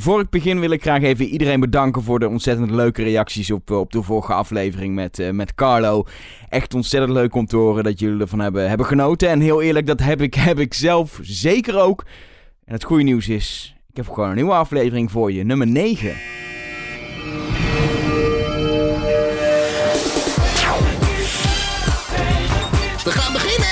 Voor 0.00 0.20
ik 0.20 0.30
begin 0.30 0.60
wil 0.60 0.70
ik 0.70 0.82
graag 0.82 1.02
even 1.02 1.26
iedereen 1.26 1.60
bedanken 1.60 2.02
voor 2.02 2.18
de 2.18 2.28
ontzettend 2.28 2.70
leuke 2.70 3.02
reacties 3.02 3.50
op, 3.50 3.70
op 3.70 3.92
de 3.92 4.02
vorige 4.02 4.32
aflevering 4.32 4.94
met, 4.94 5.18
uh, 5.18 5.30
met 5.30 5.54
Carlo. 5.54 6.04
Echt 6.48 6.74
ontzettend 6.74 7.12
leuk 7.12 7.34
om 7.34 7.46
te 7.46 7.56
horen 7.56 7.84
dat 7.84 8.00
jullie 8.00 8.20
ervan 8.20 8.38
hebben, 8.38 8.68
hebben 8.68 8.86
genoten. 8.86 9.28
En 9.28 9.40
heel 9.40 9.62
eerlijk, 9.62 9.86
dat 9.86 10.00
heb 10.00 10.20
ik, 10.20 10.34
heb 10.50 10.58
ik 10.58 10.74
zelf 10.74 11.18
zeker 11.22 11.80
ook. 11.80 12.04
En 12.64 12.72
het 12.72 12.84
goede 12.84 13.02
nieuws 13.02 13.28
is, 13.28 13.76
ik 13.90 13.96
heb 13.96 14.08
gewoon 14.08 14.28
een 14.28 14.34
nieuwe 14.34 14.52
aflevering 14.52 15.10
voor 15.10 15.32
je, 15.32 15.44
nummer 15.44 15.66
9. 15.66 16.08
We 23.04 23.10
gaan 23.10 23.32
beginnen! 23.32 23.67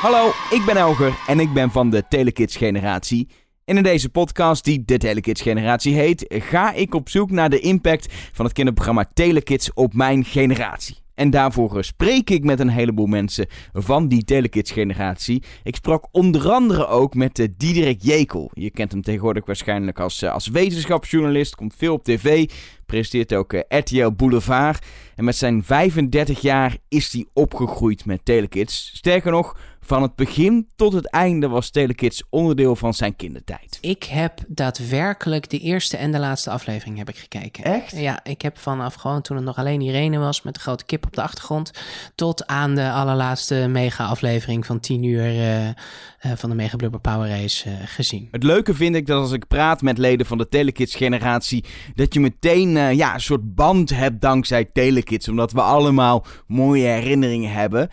Hallo, 0.00 0.28
ik 0.50 0.62
ben 0.66 0.76
Elger 0.76 1.18
en 1.26 1.40
ik 1.40 1.52
ben 1.52 1.70
van 1.70 1.90
de 1.90 2.04
Telekids 2.08 2.56
generatie. 2.56 3.28
En 3.64 3.76
in 3.76 3.82
deze 3.82 4.08
podcast, 4.08 4.64
die 4.64 4.82
de 4.84 4.98
Telekids 4.98 5.42
generatie 5.42 5.94
heet, 5.94 6.24
ga 6.28 6.72
ik 6.72 6.94
op 6.94 7.08
zoek 7.08 7.30
naar 7.30 7.50
de 7.50 7.60
impact 7.60 8.12
van 8.32 8.44
het 8.44 8.54
kinderprogramma 8.54 9.10
Telekids 9.14 9.72
op 9.72 9.94
mijn 9.94 10.24
generatie. 10.24 10.96
En 11.16 11.30
daarvoor 11.30 11.84
spreek 11.84 12.30
ik 12.30 12.44
met 12.44 12.60
een 12.60 12.68
heleboel 12.68 13.06
mensen 13.06 13.46
van 13.72 14.08
die 14.08 14.24
Telekids-generatie. 14.24 15.42
Ik 15.62 15.76
sprak 15.76 16.08
onder 16.10 16.50
andere 16.50 16.86
ook 16.86 17.14
met 17.14 17.38
uh, 17.38 17.46
Diederik 17.56 18.02
Jekel. 18.02 18.50
Je 18.52 18.70
kent 18.70 18.92
hem 18.92 19.02
tegenwoordig 19.02 19.46
waarschijnlijk 19.46 20.00
als, 20.00 20.22
uh, 20.22 20.32
als 20.32 20.48
wetenschapsjournalist, 20.48 21.54
komt 21.54 21.74
veel 21.76 21.92
op 21.92 22.04
tv, 22.04 22.50
presenteert 22.86 23.34
ook 23.34 23.52
uh, 23.52 23.60
RTL 23.68 24.10
Boulevard. 24.10 24.86
En 25.14 25.24
met 25.24 25.36
zijn 25.36 25.64
35 25.64 26.40
jaar 26.40 26.76
is 26.88 27.12
hij 27.12 27.26
opgegroeid 27.32 28.04
met 28.04 28.24
Telekids. 28.24 28.90
Sterker 28.94 29.30
nog, 29.30 29.56
van 29.86 30.02
het 30.02 30.14
begin 30.14 30.68
tot 30.76 30.92
het 30.92 31.10
einde 31.10 31.48
was 31.48 31.70
Telekids 31.70 32.22
onderdeel 32.30 32.76
van 32.76 32.94
zijn 32.94 33.16
kindertijd. 33.16 33.78
Ik 33.80 34.04
heb 34.04 34.40
daadwerkelijk 34.46 35.50
de 35.50 35.58
eerste 35.58 35.96
en 35.96 36.12
de 36.12 36.18
laatste 36.18 36.50
aflevering 36.50 36.98
heb 36.98 37.08
ik 37.08 37.16
gekeken. 37.16 37.64
Echt? 37.64 37.96
Ja, 37.96 38.24
ik 38.24 38.42
heb 38.42 38.58
vanaf 38.58 38.94
gewoon 38.94 39.22
toen 39.22 39.36
het 39.36 39.44
nog 39.44 39.56
alleen 39.56 39.80
Irene 39.80 40.18
was 40.18 40.42
met 40.42 40.54
de 40.54 40.60
grote 40.60 40.84
kip 40.84 41.06
op 41.06 41.14
de 41.14 41.22
achtergrond... 41.22 41.70
tot 42.14 42.46
aan 42.46 42.74
de 42.74 42.90
allerlaatste 42.90 43.54
mega-aflevering 43.54 44.66
van 44.66 44.80
10 44.80 45.02
uur 45.02 45.26
uh, 45.26 45.66
uh, 45.66 45.72
van 46.34 46.50
de 46.50 46.56
Mega 46.56 46.76
Blubber 46.76 47.00
Power 47.00 47.28
Race 47.28 47.68
uh, 47.68 47.74
gezien. 47.84 48.28
Het 48.30 48.42
leuke 48.42 48.74
vind 48.74 48.94
ik 48.94 49.06
dat 49.06 49.20
als 49.20 49.32
ik 49.32 49.46
praat 49.46 49.82
met 49.82 49.98
leden 49.98 50.26
van 50.26 50.38
de 50.38 50.48
Telekids-generatie... 50.48 51.64
dat 51.94 52.14
je 52.14 52.20
meteen 52.20 52.96
ja, 52.96 53.14
een 53.14 53.20
soort 53.20 53.54
band 53.54 53.90
hebt 53.90 54.20
dankzij 54.20 54.64
Telekids. 54.64 55.28
Omdat 55.28 55.52
we 55.52 55.60
allemaal 55.60 56.24
mooie 56.46 56.86
herinneringen 56.86 57.52
hebben... 57.52 57.90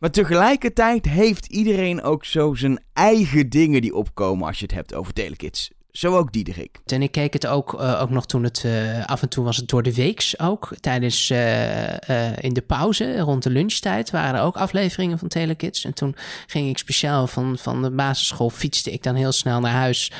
Maar 0.00 0.10
tegelijkertijd 0.10 1.04
heeft 1.04 1.46
iedereen 1.46 2.02
ook 2.02 2.24
zo 2.24 2.54
zijn 2.54 2.84
eigen 2.92 3.48
dingen 3.48 3.82
die 3.82 3.94
opkomen 3.94 4.46
als 4.46 4.58
je 4.58 4.64
het 4.64 4.74
hebt 4.74 4.94
over 4.94 5.12
Telekids. 5.12 5.70
Zo 5.92 6.16
ook 6.16 6.32
Diederik. 6.32 6.80
En 6.86 7.02
ik 7.02 7.12
keek 7.12 7.32
het 7.32 7.46
ook, 7.46 7.72
uh, 7.72 8.00
ook 8.02 8.10
nog 8.10 8.26
toen 8.26 8.44
het 8.44 8.62
uh, 8.66 9.04
af 9.04 9.22
en 9.22 9.28
toe 9.28 9.44
was 9.44 9.56
het 9.56 9.68
door 9.68 9.82
de 9.82 9.94
weeks 9.94 10.38
ook. 10.38 10.76
Tijdens 10.80 11.30
uh, 11.30 12.36
in 12.36 12.52
de 12.52 12.62
pauze, 12.66 13.18
rond 13.18 13.42
de 13.42 13.50
lunchtijd, 13.50 14.10
waren 14.10 14.40
er 14.40 14.46
ook 14.46 14.56
afleveringen 14.56 15.18
van 15.18 15.28
Telekids. 15.28 15.84
En 15.84 15.94
toen 15.94 16.16
ging 16.46 16.68
ik 16.68 16.78
speciaal 16.78 17.26
van, 17.26 17.58
van 17.58 17.82
de 17.82 17.90
basisschool, 17.90 18.50
fietste 18.50 18.90
ik 18.92 19.02
dan 19.02 19.14
heel 19.14 19.32
snel 19.32 19.60
naar 19.60 19.72
huis. 19.72 20.12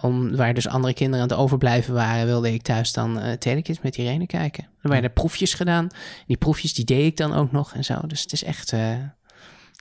om, 0.00 0.36
waar 0.36 0.54
dus 0.54 0.68
andere 0.68 0.94
kinderen 0.94 1.22
aan 1.22 1.28
het 1.28 1.38
overblijven 1.38 1.94
waren, 1.94 2.26
wilde 2.26 2.52
ik 2.52 2.62
thuis 2.62 2.92
dan 2.92 3.20
Telekids 3.38 3.80
met 3.80 3.96
Irene 3.96 4.26
kijken. 4.26 4.68
Er 4.82 4.90
werden 4.90 5.12
proefjes 5.12 5.54
gedaan. 5.54 5.88
Die 6.26 6.36
proefjes 6.36 6.74
die 6.74 6.84
deed 6.84 7.06
ik 7.06 7.16
dan 7.16 7.34
ook 7.34 7.52
nog 7.52 7.74
en 7.74 7.84
zo. 7.84 7.94
Dus 8.06 8.20
het 8.20 8.32
is 8.32 8.44
echt... 8.44 8.72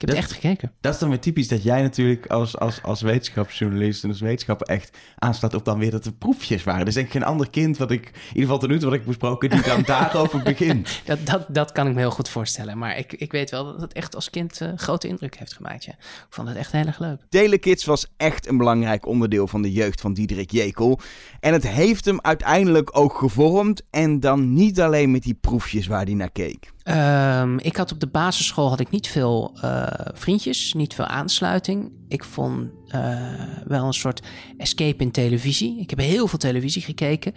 Ik 0.04 0.10
heb 0.10 0.18
dat, 0.18 0.30
het 0.30 0.34
echt 0.34 0.44
gekeken. 0.44 0.72
Dat 0.82 0.94
is 0.94 1.00
dan 1.00 1.10
weer 1.10 1.20
typisch 1.20 1.48
dat 1.48 1.64
jij 1.64 1.82
natuurlijk 1.82 2.28
als, 2.28 2.58
als, 2.58 2.82
als 2.82 3.02
wetenschapsjournalist 3.02 4.04
en 4.04 4.10
als 4.10 4.20
wetenschapper 4.20 4.68
echt 4.68 4.98
aanslaat 5.16 5.54
op 5.54 5.66
dan 5.66 5.80
weer 5.80 5.92
dat 5.92 6.06
er 6.06 6.14
proefjes 6.14 6.64
waren. 6.64 6.86
Dus 6.86 6.94
denk 6.94 7.06
ik 7.06 7.12
geen 7.12 7.24
ander 7.24 7.50
kind 7.50 7.78
wat 7.78 7.92
ik, 7.92 8.06
in 8.06 8.22
ieder 8.28 8.42
geval 8.42 8.58
tot 8.58 8.70
nu 8.70 8.80
toe 8.80 8.90
wat 8.90 9.00
ik 9.00 9.06
besproken, 9.06 9.50
die 9.50 9.62
dan 9.62 9.84
daarover 9.96 10.44
begint. 10.44 11.02
Dat, 11.06 11.26
dat, 11.26 11.46
dat 11.50 11.72
kan 11.72 11.88
ik 11.88 11.94
me 11.94 12.00
heel 12.00 12.12
goed 12.12 12.30
voorstellen. 12.30 12.78
Maar 12.78 12.98
ik, 12.98 13.14
ik 13.14 13.32
weet 13.32 13.50
wel 13.50 13.66
dat 13.66 13.82
het 13.82 13.94
echt 13.94 14.16
als 14.16 14.30
kind 14.30 14.62
uh, 14.62 14.72
grote 14.76 15.08
indruk 15.08 15.38
heeft 15.38 15.54
gemaakt. 15.54 15.84
Ja. 15.84 15.92
Ik 16.02 16.28
vond 16.30 16.48
het 16.48 16.58
echt 16.58 16.72
heel 16.72 16.86
erg 16.86 17.00
leuk. 17.00 17.22
Telekids 17.30 17.86
was 17.86 18.08
echt 18.18 18.48
een 18.48 18.58
belangrijk 18.58 19.06
onderdeel 19.06 19.48
van 19.48 19.62
de 19.62 19.72
jeugd 19.72 20.02
van 20.02 20.14
Diederik 20.14 20.52
Jekel. 20.52 21.00
En 21.40 21.54
het 21.54 21.68
heeft 21.68 22.06
hem 22.06 22.22
uiteindelijk 22.22 22.98
ook 22.98 23.18
gevormd. 23.18 23.82
En 23.90 24.20
dan 24.20 24.54
niet 24.54 24.82
alleen 24.82 25.12
met 25.12 25.24
die 25.24 25.38
proefjes 25.42 25.88
waar 25.88 26.06
hij 26.06 26.14
naar 26.14 26.32
keek. 26.32 26.73
Um, 26.84 27.60
ik 27.60 27.76
had 27.76 27.92
op 27.92 28.00
de 28.00 28.08
basisschool 28.08 28.70
had 28.70 28.80
ik 28.80 28.90
niet 28.90 29.08
veel 29.08 29.54
uh, 29.64 29.88
vriendjes, 30.14 30.74
niet 30.74 30.94
veel 30.94 31.06
aansluiting. 31.06 31.92
Ik 32.08 32.24
vond 32.24 32.70
uh, 32.96 33.32
wel 33.66 33.86
een 33.86 33.94
soort 33.94 34.22
escape 34.58 35.04
in 35.04 35.12
televisie. 35.12 35.80
Ik 35.80 35.90
heb 35.90 36.00
heel 36.00 36.28
veel 36.28 36.40
televisie 36.40 36.82
gekeken. 36.82 37.34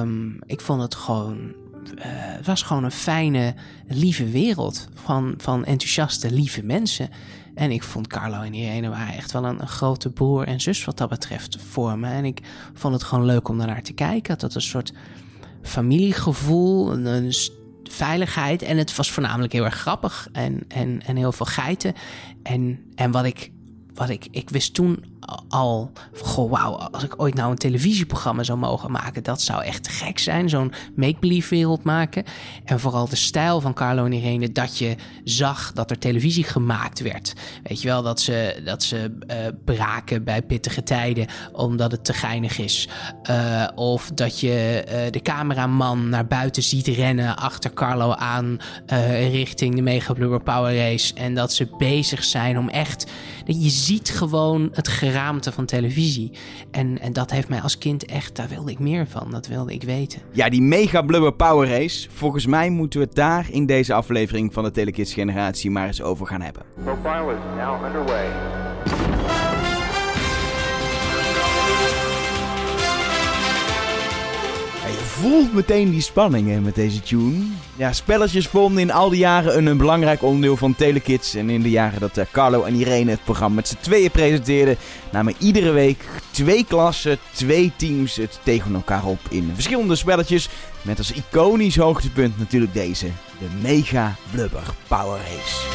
Um, 0.00 0.38
ik 0.46 0.60
vond 0.60 0.82
het 0.82 0.94
gewoon. 0.94 1.38
Uh, 1.38 2.02
het 2.04 2.46
was 2.46 2.62
gewoon 2.62 2.84
een 2.84 2.90
fijne, 2.90 3.54
lieve 3.86 4.30
wereld 4.30 4.88
van, 4.94 5.34
van 5.36 5.64
enthousiaste, 5.64 6.30
lieve 6.30 6.62
mensen. 6.62 7.08
En 7.54 7.70
ik 7.70 7.82
vond 7.82 8.06
Carlo 8.06 8.40
en 8.40 8.54
Irene 8.54 8.88
waren 8.88 9.14
echt 9.14 9.32
wel 9.32 9.44
een, 9.44 9.68
grote 9.68 10.10
broer 10.10 10.46
en 10.46 10.60
zus 10.60 10.84
wat 10.84 10.98
dat 10.98 11.08
betreft 11.08 11.58
voor 11.70 11.98
me. 11.98 12.08
En 12.08 12.24
ik 12.24 12.40
vond 12.74 12.94
het 12.94 13.02
gewoon 13.02 13.24
leuk 13.24 13.48
om 13.48 13.58
daarnaar 13.58 13.82
te 13.82 13.92
kijken. 13.92 14.36
Had 14.40 14.54
een 14.54 14.60
soort 14.60 14.92
familiegevoel, 15.62 16.92
een, 16.92 17.06
een 17.06 17.32
veiligheid. 17.92 18.62
En 18.62 18.76
het 18.76 18.96
was 18.96 19.10
voornamelijk 19.10 19.52
heel 19.52 19.64
erg 19.64 19.74
grappig 19.74 20.28
en, 20.32 20.64
en, 20.68 21.02
en 21.06 21.16
heel 21.16 21.32
veel 21.32 21.46
geiten. 21.46 21.94
En, 22.42 22.92
en 22.94 23.10
wat 23.10 23.24
ik, 23.24 23.50
wat 23.96 24.08
ik, 24.08 24.26
ik 24.30 24.50
wist 24.50 24.74
toen 24.74 25.04
al, 25.48 25.92
goh, 26.14 26.50
wauw, 26.50 26.72
als 26.72 27.02
ik 27.02 27.14
ooit 27.16 27.34
nou 27.34 27.50
een 27.50 27.56
televisieprogramma 27.56 28.42
zou 28.42 28.58
mogen 28.58 28.90
maken, 28.90 29.22
dat 29.22 29.42
zou 29.42 29.62
echt 29.62 29.88
gek 29.88 30.18
zijn. 30.18 30.48
Zo'n 30.48 30.72
make-believe 30.94 31.54
wereld 31.54 31.82
maken. 31.82 32.24
En 32.64 32.80
vooral 32.80 33.08
de 33.08 33.16
stijl 33.16 33.60
van 33.60 33.74
Carlo 33.74 34.04
en 34.04 34.12
Irene, 34.12 34.52
dat 34.52 34.78
je 34.78 34.96
zag 35.24 35.72
dat 35.72 35.90
er 35.90 35.98
televisie 35.98 36.44
gemaakt 36.44 37.00
werd. 37.00 37.32
Weet 37.62 37.82
je 37.82 37.88
wel, 37.88 38.02
dat 38.02 38.20
ze, 38.20 38.62
dat 38.64 38.82
ze 38.82 39.18
uh, 39.26 39.36
braken 39.64 40.24
bij 40.24 40.42
pittige 40.42 40.82
tijden 40.82 41.26
omdat 41.52 41.90
het 41.90 42.04
te 42.04 42.12
geinig 42.12 42.58
is. 42.58 42.88
Uh, 43.30 43.66
of 43.74 44.10
dat 44.14 44.40
je 44.40 44.84
uh, 44.88 45.10
de 45.10 45.22
cameraman 45.22 46.08
naar 46.08 46.26
buiten 46.26 46.62
ziet 46.62 46.86
rennen 46.86 47.36
achter 47.36 47.72
Carlo 47.72 48.12
aan 48.12 48.58
richting 49.30 49.74
de 49.74 49.82
Mega 49.82 50.12
Blubber 50.12 50.42
Power 50.42 50.76
Race. 50.76 51.14
En 51.14 51.34
dat 51.34 51.52
ze 51.52 51.68
bezig 51.78 52.24
zijn 52.24 52.58
om 52.58 52.68
echt, 52.68 53.10
je 53.46 53.70
ziet 53.70 54.10
gewoon 54.10 54.68
het 54.72 54.88
geraamte 54.88 55.52
van 55.52 55.64
televisie. 55.64 56.30
En, 56.70 57.00
en 57.00 57.12
dat 57.12 57.30
heeft 57.30 57.48
mij 57.48 57.60
als 57.60 57.78
kind 57.78 58.04
echt, 58.04 58.36
daar 58.36 58.48
wilde 58.48 58.70
ik 58.70 58.78
meer 58.78 59.06
van. 59.06 59.30
Dat 59.30 59.46
wilde 59.46 59.72
ik 59.72 59.82
weten. 59.82 60.20
Ja, 60.32 60.48
die 60.48 60.62
mega 60.62 61.02
blubber 61.02 61.32
power 61.32 61.68
race. 61.68 62.08
Volgens 62.10 62.46
mij 62.46 62.70
moeten 62.70 63.00
we 63.00 63.06
het 63.06 63.14
daar 63.14 63.46
in 63.50 63.66
deze 63.66 63.94
aflevering 63.94 64.52
van 64.52 64.64
de 64.64 64.70
Telekids 64.70 65.12
generatie 65.12 65.70
maar 65.70 65.86
eens 65.86 66.02
over 66.02 66.26
gaan 66.26 66.40
hebben. 66.40 66.62
Profile 66.84 67.32
is 67.32 67.38
now 67.56 67.84
underway. 67.84 68.26
Ja, 74.82 74.92
je 74.92 75.04
voelt 75.04 75.52
meteen 75.52 75.90
die 75.90 76.00
spanning 76.00 76.62
met 76.62 76.74
deze 76.74 77.00
tune. 77.00 77.44
Ja, 77.78 77.92
spelletjes 77.92 78.48
vormden 78.48 78.82
in 78.82 78.90
al 78.90 79.08
die 79.08 79.18
jaren 79.18 79.56
een, 79.56 79.66
een 79.66 79.76
belangrijk 79.76 80.22
onderdeel 80.22 80.56
van 80.56 80.74
Telekids. 80.74 81.34
En 81.34 81.50
in 81.50 81.62
de 81.62 81.70
jaren 81.70 82.00
dat 82.00 82.18
uh, 82.18 82.24
Carlo 82.32 82.62
en 82.62 82.74
Irene 82.74 83.10
het 83.10 83.24
programma 83.24 83.54
met 83.54 83.68
z'n 83.68 83.76
tweeën 83.80 84.10
presenteerden, 84.10 84.76
namen 85.12 85.34
iedere 85.38 85.70
week 85.70 86.04
twee 86.30 86.64
klassen, 86.64 87.18
twee 87.32 87.72
teams 87.76 88.16
het 88.16 88.40
tegen 88.42 88.74
elkaar 88.74 89.04
op 89.04 89.18
in 89.28 89.50
verschillende 89.54 89.96
spelletjes. 89.96 90.48
Met 90.82 90.98
als 90.98 91.12
iconisch 91.12 91.76
hoogtepunt 91.76 92.38
natuurlijk 92.38 92.72
deze, 92.72 93.06
de 93.38 93.48
Mega 93.62 94.14
Blubber 94.30 94.74
Power 94.88 95.18
Race. 95.18 95.66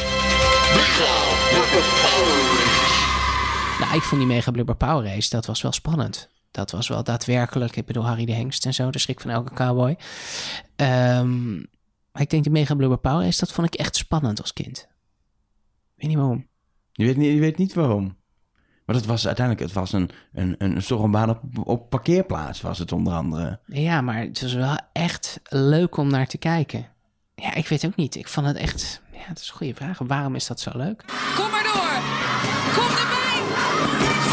Mega 0.74 1.12
Blubber 1.50 1.88
Power 2.02 2.36
Race. 2.36 3.80
Nou, 3.80 3.96
ik 3.96 4.02
vond 4.02 4.20
die 4.20 4.30
Mega 4.30 4.50
Blubber 4.50 4.76
Power 4.76 5.04
Race, 5.04 5.28
dat 5.28 5.46
was 5.46 5.62
wel 5.62 5.72
spannend. 5.72 6.28
Dat 6.50 6.70
was 6.70 6.88
wel 6.88 7.04
daadwerkelijk. 7.04 7.76
Ik 7.76 7.86
bedoel, 7.86 8.06
Harry 8.06 8.24
de 8.24 8.32
Hengst 8.32 8.66
en 8.66 8.74
zo, 8.74 8.90
de 8.90 8.98
schrik 8.98 9.20
van 9.20 9.30
elke 9.30 9.54
cowboy. 9.54 9.96
Um, 10.76 11.66
maar 12.12 12.22
ik 12.22 12.30
denk 12.30 12.44
de 12.44 12.50
Mega 12.50 12.74
Blubber 12.74 12.98
Power 12.98 13.24
Race, 13.24 13.40
dat 13.40 13.52
vond 13.52 13.66
ik 13.66 13.80
echt 13.80 13.96
spannend 13.96 14.40
als 14.40 14.52
kind. 14.52 14.78
Ik 14.78 14.88
weet 15.96 16.08
niet 16.08 16.16
waarom. 16.16 16.46
Je 16.92 17.04
weet 17.04 17.16
niet, 17.16 17.32
je 17.32 17.40
weet 17.40 17.58
niet 17.58 17.74
waarom. 17.74 18.16
Maar 18.84 18.96
het 18.96 19.06
was 19.06 19.26
uiteindelijk, 19.26 19.66
het 19.66 19.74
was 19.74 19.92
een, 19.92 20.10
een, 20.32 20.54
een 20.58 20.82
stormbaan 20.82 21.30
op, 21.30 21.40
op 21.64 21.90
parkeerplaats, 21.90 22.60
was 22.60 22.78
het 22.78 22.92
onder 22.92 23.12
andere. 23.12 23.60
Ja, 23.66 24.00
maar 24.00 24.16
het 24.18 24.40
was 24.42 24.54
wel 24.54 24.78
echt 24.92 25.40
leuk 25.48 25.96
om 25.96 26.08
naar 26.10 26.26
te 26.26 26.38
kijken. 26.38 26.86
Ja, 27.34 27.54
ik 27.54 27.68
weet 27.68 27.86
ook 27.86 27.96
niet. 27.96 28.14
Ik 28.14 28.28
vond 28.28 28.46
het 28.46 28.56
echt, 28.56 29.02
Ja, 29.12 29.28
dat 29.28 29.38
is 29.38 29.48
een 29.48 29.54
goede 29.54 29.74
vraag. 29.74 29.98
Waarom 29.98 30.34
is 30.34 30.46
dat 30.46 30.60
zo 30.60 30.70
leuk? 30.74 31.04
Kom 31.36 31.50
maar 31.50 31.62
door. 31.62 32.00
Kom 32.74 32.90
erbij. 32.96 34.31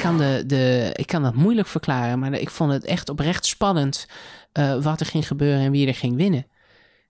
Kan, 0.00 0.18
de, 0.18 0.42
de, 0.46 0.90
ik 0.92 1.06
kan 1.06 1.22
dat 1.22 1.34
moeilijk 1.34 1.68
verklaren, 1.68 2.18
maar 2.18 2.32
ik 2.32 2.50
vond 2.50 2.72
het 2.72 2.84
echt 2.84 3.08
oprecht 3.08 3.46
spannend 3.46 4.06
eh, 4.52 4.82
wat 4.82 5.00
er 5.00 5.06
ging 5.06 5.26
gebeuren 5.26 5.60
en 5.60 5.70
wie 5.70 5.86
er 5.86 5.94
ging 5.94 6.16
winnen. 6.16 6.46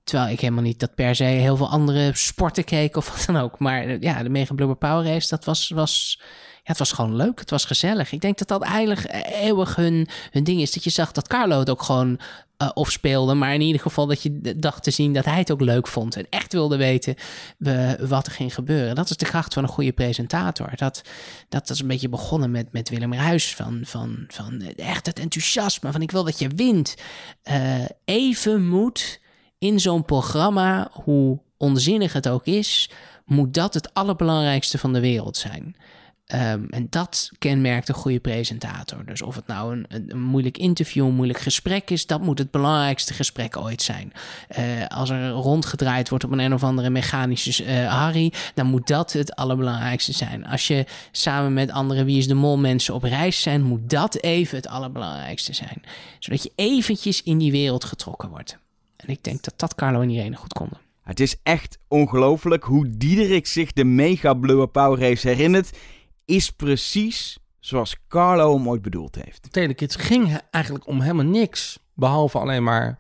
Terwijl 0.04 0.31
ik 0.31 0.40
helemaal 0.40 0.62
niet 0.62 0.81
dat 0.81 0.94
per 0.94 1.14
se 1.14 1.25
heel 1.25 1.56
veel 1.56 1.69
andere 1.69 2.10
sporten 2.14 2.64
keek 2.64 2.96
of 2.96 3.10
wat 3.10 3.26
dan 3.26 3.42
ook. 3.42 3.58
Maar 3.58 3.82
eh, 3.82 4.00
ja, 4.00 4.22
de 4.22 4.28
Mega 4.28 4.54
Blubber 4.54 4.76
Power 4.76 5.12
Race, 5.12 5.28
dat 5.28 5.44
was, 5.44 5.69
was, 5.69 6.20
ja, 6.54 6.60
het 6.62 6.78
was 6.78 6.92
gewoon 6.92 7.16
leuk. 7.16 7.38
Het 7.38 7.50
was 7.50 7.64
gezellig. 7.64 8.12
Ik 8.12 8.20
denk 8.20 8.38
dat 8.38 8.48
dat 8.48 8.62
eigenlijk 8.62 9.00
eh, 9.00 9.42
eeuwig 9.42 9.76
hun, 9.76 10.08
hun 10.31 10.44
ding 10.44 10.60
is. 10.60 10.72
Dat 10.72 10.84
je 10.84 10.90
zag 10.90 11.12
dat 11.12 11.28
Carlo 11.28 11.58
het 11.58 11.70
ook 11.70 11.82
gewoon 11.82 12.20
eh, 12.60 12.68
of 12.74 12.90
speelde. 12.90 13.34
Maar 13.34 13.54
in 13.54 13.60
ieder 13.60 13.80
geval 13.80 14.06
dat 14.06 14.22
je 14.22 14.56
dacht 14.56 14.82
te 14.82 14.90
zien 14.90 15.12
dat 15.12 15.24
hij 15.24 15.38
het 15.38 15.50
ook 15.50 15.60
leuk 15.60 15.86
vond. 15.86 16.16
En 16.16 16.26
echt 16.30 16.52
wilde 16.52 16.76
weten 16.76 17.14
eh, 17.58 17.92
wat 18.00 18.26
er 18.26 18.32
ging 18.32 18.54
gebeuren. 18.54 18.94
Dat 18.94 19.10
is 19.10 19.16
de 19.16 19.24
kracht 19.24 19.54
van 19.54 19.62
een 19.62 19.68
goede 19.68 19.92
presentator. 19.92 20.72
Dat, 20.76 21.02
dat 21.48 21.70
is 21.70 21.80
een 21.80 21.86
beetje 21.86 22.08
begonnen 22.08 22.50
met, 22.50 22.72
met 22.72 22.88
Willem 22.88 23.14
Ruis. 23.14 23.54
Van, 23.54 23.80
van, 23.84 24.24
van 24.28 24.62
echt 24.76 25.06
het 25.06 25.18
enthousiasme. 25.18 25.92
Van 25.92 26.02
ik 26.02 26.10
wil 26.10 26.24
dat 26.24 26.38
je 26.38 26.48
wint. 26.48 26.94
Eh, 27.42 27.84
even 28.04 28.68
moet 28.68 29.20
in 29.58 29.80
zo'n 29.80 30.04
programma, 30.04 30.90
hoe 30.92 31.38
onzinnig 31.56 32.12
het 32.12 32.28
ook 32.28 32.46
is, 32.46 32.90
moet 33.24 33.54
dat 33.54 33.74
het 33.74 33.94
allerbelangrijkste 33.94 34.78
van 34.78 34.92
de 34.92 35.00
wereld 35.00 35.36
zijn. 35.36 35.76
Ehm, 36.30 36.64
en 36.64 36.86
dat 36.90 37.30
kenmerkt 37.38 37.88
een 37.88 37.94
goede 37.94 38.20
presentator. 38.20 39.04
Dus 39.04 39.22
of 39.22 39.34
het 39.34 39.46
nou 39.46 39.72
een, 39.72 39.86
een, 39.88 40.20
moeilijk 40.20 40.58
interview, 40.58 41.06
een 41.06 41.14
moeilijk 41.14 41.38
gesprek 41.38 41.90
is, 41.90 42.06
dat 42.06 42.20
moet 42.20 42.38
het 42.38 42.50
belangrijkste 42.50 43.14
gesprek 43.14 43.56
ooit 43.56 43.82
zijn. 43.82 44.12
Eh, 44.48 44.86
als 44.88 45.10
er 45.10 45.28
rondgedraaid 45.28 46.08
wordt 46.08 46.24
op 46.24 46.32
een 46.32 46.38
een 46.38 46.54
of 46.54 46.62
andere 46.62 46.90
mechanische 46.90 47.64
eh, 47.64 47.88
Harry, 47.88 48.32
dan 48.54 48.66
moet 48.66 48.86
dat 48.86 49.12
het 49.12 49.34
allerbelangrijkste 49.34 50.12
zijn. 50.12 50.46
Als 50.46 50.66
je 50.66 50.84
samen 51.12 51.52
met 51.52 51.70
andere 51.70 52.04
Wie 52.04 52.18
is 52.18 52.28
de 52.28 52.34
Mol 52.34 52.58
mensen 52.58 52.94
op 52.94 53.02
reis 53.02 53.42
zijn, 53.42 53.62
moet 53.62 53.90
dat 53.90 54.16
even 54.22 54.56
het 54.56 54.68
allerbelangrijkste 54.68 55.52
zijn. 55.52 55.82
Zodat 56.18 56.42
je 56.42 56.52
eventjes 56.54 57.22
in 57.22 57.38
die 57.38 57.52
wereld 57.52 57.84
getrokken 57.84 58.28
wordt. 58.28 58.58
En 58.96 59.08
ik 59.08 59.24
denk 59.24 59.42
dat 59.42 59.54
dat 59.56 59.74
Carlo 59.74 60.00
en 60.00 60.10
Irene 60.10 60.36
goed 60.36 60.52
konden. 60.52 60.78
Het 61.02 61.20
is 61.20 61.36
echt 61.42 61.78
ongelooflijk 61.88 62.64
hoe 62.64 62.96
Diederik 62.96 63.46
zich 63.46 63.72
de 63.72 63.84
Mega 63.84 64.34
Blue 64.34 64.66
Power 64.66 64.98
Race 64.98 65.28
herinnert. 65.28 65.70
Is 66.30 66.50
precies 66.50 67.38
zoals 67.58 67.96
Carlo 68.08 68.56
hem 68.56 68.68
ooit 68.68 68.82
bedoeld 68.82 69.14
heeft. 69.14 69.52
Telekids 69.52 69.96
ging 69.96 70.40
eigenlijk 70.50 70.86
om 70.86 71.00
helemaal 71.00 71.24
niks. 71.24 71.78
Behalve 71.94 72.38
alleen 72.38 72.62
maar 72.62 72.98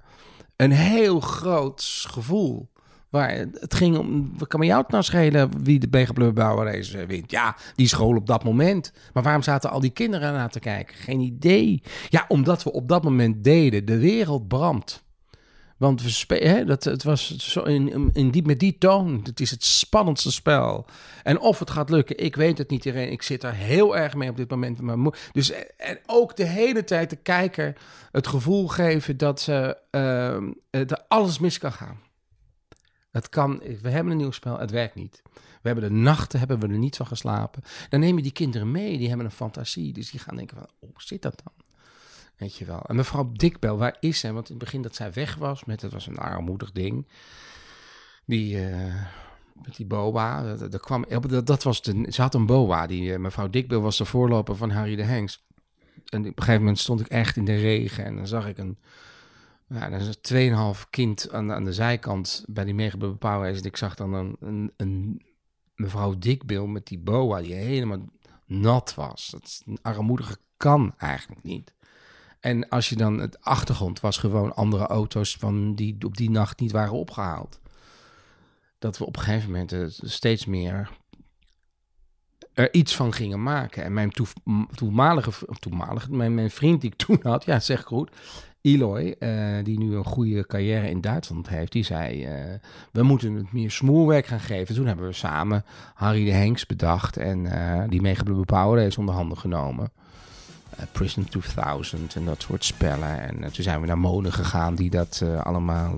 een 0.56 0.70
heel 0.70 1.20
groot 1.20 2.04
gevoel. 2.08 2.70
Waar 3.08 3.30
het 3.30 3.74
ging 3.74 3.98
om, 3.98 4.32
wat 4.38 4.48
kan 4.48 4.60
me 4.60 4.66
jou 4.66 4.84
nou 4.88 5.02
schelen 5.02 5.64
wie 5.64 5.78
de 5.78 5.88
Begebleurbouwer 5.88 6.72
race 6.74 6.98
eh, 6.98 7.06
wint? 7.06 7.30
Ja, 7.30 7.56
die 7.74 7.88
school 7.88 8.16
op 8.16 8.26
dat 8.26 8.44
moment. 8.44 8.92
Maar 9.12 9.22
waarom 9.22 9.42
zaten 9.42 9.70
al 9.70 9.80
die 9.80 9.90
kinderen 9.90 10.32
naar 10.32 10.50
te 10.50 10.60
kijken? 10.60 10.96
Geen 10.96 11.20
idee. 11.20 11.82
Ja, 12.08 12.24
omdat 12.28 12.62
we 12.62 12.72
op 12.72 12.88
dat 12.88 13.02
moment 13.02 13.44
deden, 13.44 13.84
de 13.84 13.98
wereld 13.98 14.48
brandt. 14.48 15.04
Want 15.80 16.02
we 16.02 16.10
spe- 16.10 16.34
hè, 16.34 16.64
dat, 16.64 16.84
het 16.84 17.02
was 17.02 17.36
zo 17.36 17.62
in, 17.62 18.10
in- 18.12 18.30
die, 18.30 18.46
met 18.46 18.58
die 18.58 18.78
toon. 18.78 19.20
Het 19.22 19.40
is 19.40 19.50
het 19.50 19.64
spannendste 19.64 20.32
spel. 20.32 20.86
En 21.22 21.40
of 21.40 21.58
het 21.58 21.70
gaat 21.70 21.90
lukken, 21.90 22.18
ik 22.18 22.36
weet 22.36 22.58
het 22.58 22.70
niet. 22.70 22.84
Irene. 22.84 23.10
Ik 23.10 23.22
zit 23.22 23.42
er 23.42 23.54
heel 23.54 23.96
erg 23.96 24.14
mee 24.14 24.30
op 24.30 24.36
dit 24.36 24.50
moment. 24.50 24.80
Maar 24.80 25.12
dus, 25.32 25.52
en 25.76 25.98
ook 26.06 26.36
de 26.36 26.44
hele 26.44 26.84
tijd 26.84 27.10
de 27.10 27.16
kijker 27.16 27.76
het 28.12 28.26
gevoel 28.26 28.68
geven 28.68 29.16
dat, 29.16 29.40
ze, 29.40 29.76
ehm, 29.90 30.50
eh, 30.70 30.86
dat 30.86 31.04
alles 31.08 31.38
mis 31.38 31.58
kan 31.58 31.72
gaan. 31.72 32.00
Het 33.10 33.28
kan, 33.28 33.58
we 33.82 33.88
hebben 33.90 34.12
een 34.12 34.18
nieuw 34.18 34.30
spel, 34.30 34.58
het 34.58 34.70
werkt 34.70 34.94
niet. 34.94 35.22
We 35.34 35.68
hebben 35.68 35.84
de 35.88 35.94
nachten 35.94 36.38
hebben 36.38 36.60
we 36.60 36.68
er 36.68 36.78
niet 36.78 36.96
van 36.96 37.06
geslapen. 37.06 37.62
Dan 37.88 38.00
neem 38.00 38.16
je 38.16 38.22
die 38.22 38.32
kinderen 38.32 38.70
mee, 38.70 38.98
die 38.98 39.08
hebben 39.08 39.26
een 39.26 39.32
fantasie. 39.32 39.92
Dus 39.92 40.10
die 40.10 40.20
gaan 40.20 40.36
denken 40.36 40.56
van, 40.56 40.66
oh, 40.66 40.90
hoe 40.92 41.02
zit 41.02 41.22
dat 41.22 41.42
dan? 41.44 41.68
Weet 42.40 42.56
je 42.56 42.64
wel. 42.64 42.82
En 42.82 42.96
mevrouw 42.96 43.32
Dikbel, 43.32 43.78
waar 43.78 43.96
is 44.00 44.18
zij? 44.18 44.32
Want 44.32 44.48
in 44.48 44.54
het 44.54 44.64
begin 44.64 44.82
dat 44.82 44.94
zij 44.94 45.12
weg 45.12 45.34
was, 45.34 45.64
met, 45.64 45.82
het 45.82 45.92
was 45.92 46.06
een 46.06 46.18
armoedig 46.18 46.72
ding. 46.72 47.06
Die, 48.24 48.66
eh, 48.66 49.04
met 49.62 49.76
die 49.76 49.86
boa, 49.86 50.56
dat, 50.56 50.80
kwam, 50.80 51.04
dat, 51.44 51.62
was 51.62 51.82
ze 51.82 52.22
had 52.22 52.34
een 52.34 52.46
boa. 52.46 52.86
Die, 52.86 53.12
eh, 53.12 53.18
mevrouw 53.18 53.50
Dikbel 53.50 53.80
was 53.80 53.96
de 53.96 54.04
voorloper 54.04 54.56
van 54.56 54.70
Harry 54.70 54.96
de 54.96 55.02
Hengst. 55.02 55.42
En 56.04 56.20
op 56.20 56.26
een 56.26 56.32
gegeven 56.36 56.60
moment 56.60 56.78
stond 56.78 57.00
ik 57.00 57.06
echt 57.06 57.36
in 57.36 57.44
de 57.44 57.56
regen 57.56 58.04
en 58.04 58.16
dan 58.16 58.26
zag 58.26 58.48
ik 58.48 58.58
een, 58.58 58.78
ja, 59.66 59.88
dan 59.88 60.00
is 60.00 60.06
een 60.06 60.20
2,5 60.20 60.86
kind 60.90 61.30
aan, 61.32 61.52
aan 61.52 61.64
de 61.64 61.72
zijkant 61.72 62.44
bij 62.46 62.64
die 62.64 62.74
mega 62.74 62.96
Race. 63.20 63.60
En 63.60 63.64
ik 63.64 63.76
zag 63.76 63.94
dan 63.94 64.36
een, 64.40 64.72
een, 64.76 65.22
mevrouw 65.74 66.18
Dikbel 66.18 66.66
met 66.66 66.86
die 66.86 66.98
boa 66.98 67.40
die 67.40 67.54
helemaal 67.54 68.08
nat 68.46 68.94
was. 68.94 69.28
Dat 69.30 69.62
een 69.66 69.78
armoedige 69.82 70.36
kan 70.56 70.94
eigenlijk 70.96 71.42
niet. 71.42 71.72
En 72.40 72.68
als 72.68 72.88
je 72.88 72.96
dan 72.96 73.18
het 73.18 73.40
achtergrond 73.40 74.00
was 74.00 74.18
gewoon 74.18 74.54
andere 74.54 74.86
auto's 74.86 75.36
van 75.36 75.74
die 75.74 75.96
op 76.04 76.16
die 76.16 76.30
nacht 76.30 76.60
niet 76.60 76.72
waren 76.72 76.92
opgehaald. 76.92 77.60
Dat 78.78 78.98
we 78.98 79.06
op 79.06 79.16
een 79.16 79.22
gegeven 79.22 79.50
moment 79.50 79.98
steeds 80.02 80.46
meer 80.46 80.90
er 82.54 82.74
iets 82.74 82.96
van 82.96 83.12
gingen 83.12 83.42
maken. 83.42 83.84
En 83.84 83.92
mijn 83.92 84.12
toenmalige, 84.74 85.30
toenmalige 85.58 86.12
mijn, 86.12 86.50
vriend 86.50 86.80
die 86.80 86.90
ik 86.90 86.96
toen 87.06 87.18
had, 87.22 87.44
ja 87.44 87.60
zeg 87.60 87.82
goed, 87.82 88.10
Eloy, 88.62 89.16
eh, 89.18 89.64
die 89.64 89.78
nu 89.78 89.94
een 89.94 90.04
goede 90.04 90.46
carrière 90.46 90.90
in 90.90 91.00
Duitsland 91.00 91.48
heeft, 91.48 91.72
die 91.72 91.84
zei, 91.84 92.24
eh, 92.24 92.58
we 92.92 93.02
moeten 93.02 93.34
het 93.34 93.52
meer 93.52 93.70
smoelwerk 93.70 94.26
gaan 94.26 94.40
geven. 94.40 94.74
Toen 94.74 94.86
hebben 94.86 95.06
we 95.06 95.12
samen 95.12 95.64
Harry 95.94 96.24
de 96.24 96.32
Henks 96.32 96.66
bedacht 96.66 97.16
en 97.16 97.46
eh, 97.46 97.88
die 97.88 98.00
Mega 98.00 98.22
Power 98.44 98.98
onder 98.98 99.14
handen 99.14 99.38
genomen. 99.38 99.92
Eh, 100.80 100.86
Prison 100.92 101.24
2000 101.24 102.14
en 102.14 102.24
dat 102.24 102.42
soort 102.42 102.64
spellen. 102.64 103.20
En 103.20 103.44
eh, 103.44 103.50
toen 103.50 103.64
zijn 103.64 103.80
we 103.80 103.86
naar 103.86 103.98
Molen 103.98 104.32
gegaan 104.32 104.74
die 104.74 104.90
dat 104.90 105.20
eh, 105.22 105.40
allemaal 105.40 105.94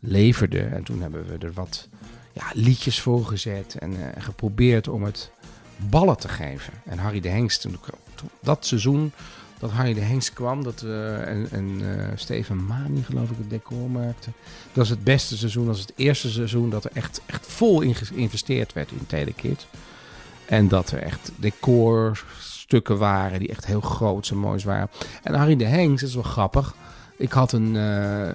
leverde. 0.00 0.60
En 0.60 0.82
toen 0.82 1.00
hebben 1.02 1.26
we 1.26 1.46
er 1.46 1.52
wat 1.52 1.88
ja, 2.32 2.44
liedjes 2.52 3.00
voor 3.00 3.26
gezet 3.26 3.74
en 3.78 3.96
geprobeerd 4.18 4.88
om 4.88 5.02
het 5.02 5.30
ballen 5.76 6.16
te 6.16 6.28
geven. 6.28 6.72
En 6.84 6.98
Harry 6.98 7.20
de 7.20 7.28
Hengst, 7.28 7.60
toen, 7.60 7.76
dat 8.40 8.66
seizoen 8.66 9.12
dat 9.58 9.70
Harry 9.70 9.94
de 9.94 10.00
Hengst 10.00 10.32
kwam, 10.32 10.62
dat 10.62 10.80
we 10.80 11.22
en, 11.26 11.50
en 11.50 11.80
eh, 11.80 12.06
Steven 12.14 12.64
Mani 12.64 13.02
geloof 13.02 13.30
ik 13.30 13.36
het 13.38 13.50
decor 13.50 13.90
maakte. 13.90 14.30
Dat 14.66 14.74
was 14.74 14.88
het 14.88 15.04
beste 15.04 15.36
seizoen, 15.36 15.66
dat 15.66 15.76
was 15.76 15.86
het 15.86 15.92
eerste 15.96 16.30
seizoen 16.30 16.70
dat 16.70 16.84
er 16.84 16.90
echt, 16.94 17.20
echt 17.26 17.46
vol 17.46 17.80
in 17.80 17.94
geïnvesteerd 17.94 18.72
werd 18.72 18.90
in 18.90 19.06
Telekids. 19.06 19.66
En 20.46 20.68
dat 20.68 20.90
er 20.90 21.02
echt 21.02 21.30
decorstukken 22.68 22.98
waren 22.98 23.38
die 23.38 23.48
echt 23.48 23.66
heel 23.66 23.80
groot 23.80 24.30
en 24.30 24.38
mooi 24.38 24.62
waren. 24.64 24.88
En 25.22 25.34
Harry 25.34 25.56
de 25.56 25.64
Hengst, 25.64 26.00
dat 26.00 26.08
is 26.08 26.14
wel 26.14 26.24
grappig. 26.24 26.74
Ik 27.16 27.32
had 27.32 27.52
een, 27.52 27.76
eh, 27.76 28.28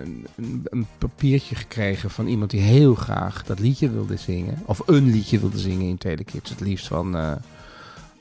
een, 0.70 0.88
papiertje 0.98 1.56
gekregen 1.56 2.10
van 2.10 2.28
iemand 2.28 2.52
die 2.52 2.62
heel 2.62 2.96
graag 2.96 3.44
dat 3.44 3.60
liedje 3.60 3.90
wilde 3.90 4.18
zingen. 4.18 4.62
Of 4.66 4.82
een 4.86 5.06
liedje 5.06 5.40
wilde 5.40 5.60
zingen 5.60 5.88
in 5.88 5.98
Telekids. 5.98 6.50
Het 6.50 6.60
liefst 6.60 6.88
van 6.88 7.16
eh, 7.16 7.32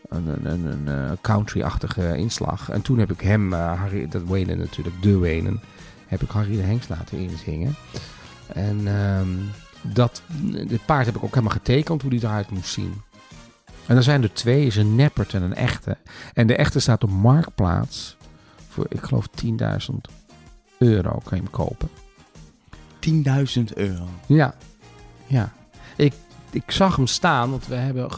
een, 0.09 0.47
een, 0.53 0.65
een, 0.65 0.89
eh, 0.89 1.11
country-achtige 1.21 2.17
inslag. 2.17 2.71
En 2.71 2.83
toen 2.83 2.99
heb 2.99 3.11
ik 3.11 3.21
hem, 3.21 3.53
Harry, 3.53 4.09
dat 4.09 4.23
Wenen 4.27 4.59
natuurlijk, 4.59 5.03
de 5.03 5.19
Wenen, 5.19 5.61
heb 6.07 6.23
ik 6.23 6.31
Harry 6.31 6.57
de 6.57 6.63
Hengst 6.63 6.89
laten 6.89 7.19
inzingen. 7.19 7.75
En 8.47 8.81
ehm, 8.87 9.29
dat, 9.95 10.23
dit 10.69 10.85
paard 10.87 11.07
heb 11.07 11.17
ik 11.17 11.23
ook 11.23 11.35
helemaal 11.35 11.57
getekend 11.57 12.03
hoe 12.03 12.11
die 12.11 12.25
eruit 12.25 12.51
moest 12.51 12.73
zien. 12.73 12.95
En 13.87 13.97
er 13.97 14.03
zijn 14.03 14.23
er 14.23 14.33
twee, 14.33 14.67
is 14.67 14.77
een 14.77 14.95
neppert 14.95 15.35
en 15.35 15.43
een 15.43 15.55
echte. 15.55 15.97
En 16.35 16.47
de 16.47 16.57
echte 16.57 16.81
staat 16.81 17.03
op 17.03 17.11
Marktplaats 17.11 18.17
voor, 18.69 18.87
ik 18.89 19.03
geloof, 19.03 19.29
10.000 19.45 19.95
euro 20.79 21.11
kan 21.25 21.39
je 21.39 21.43
hem 21.43 21.51
kopen. 21.51 21.89
10.000 23.11 23.63
euro. 23.75 24.09
Ja, 24.27 24.55
ja. 25.27 25.53
Ik, 25.97 26.13
ik 26.51 26.71
zag 26.71 26.97
hem 26.97 27.07
staan, 27.07 27.51
want 27.51 27.67
we 27.67 27.75
hebben, 27.75 28.09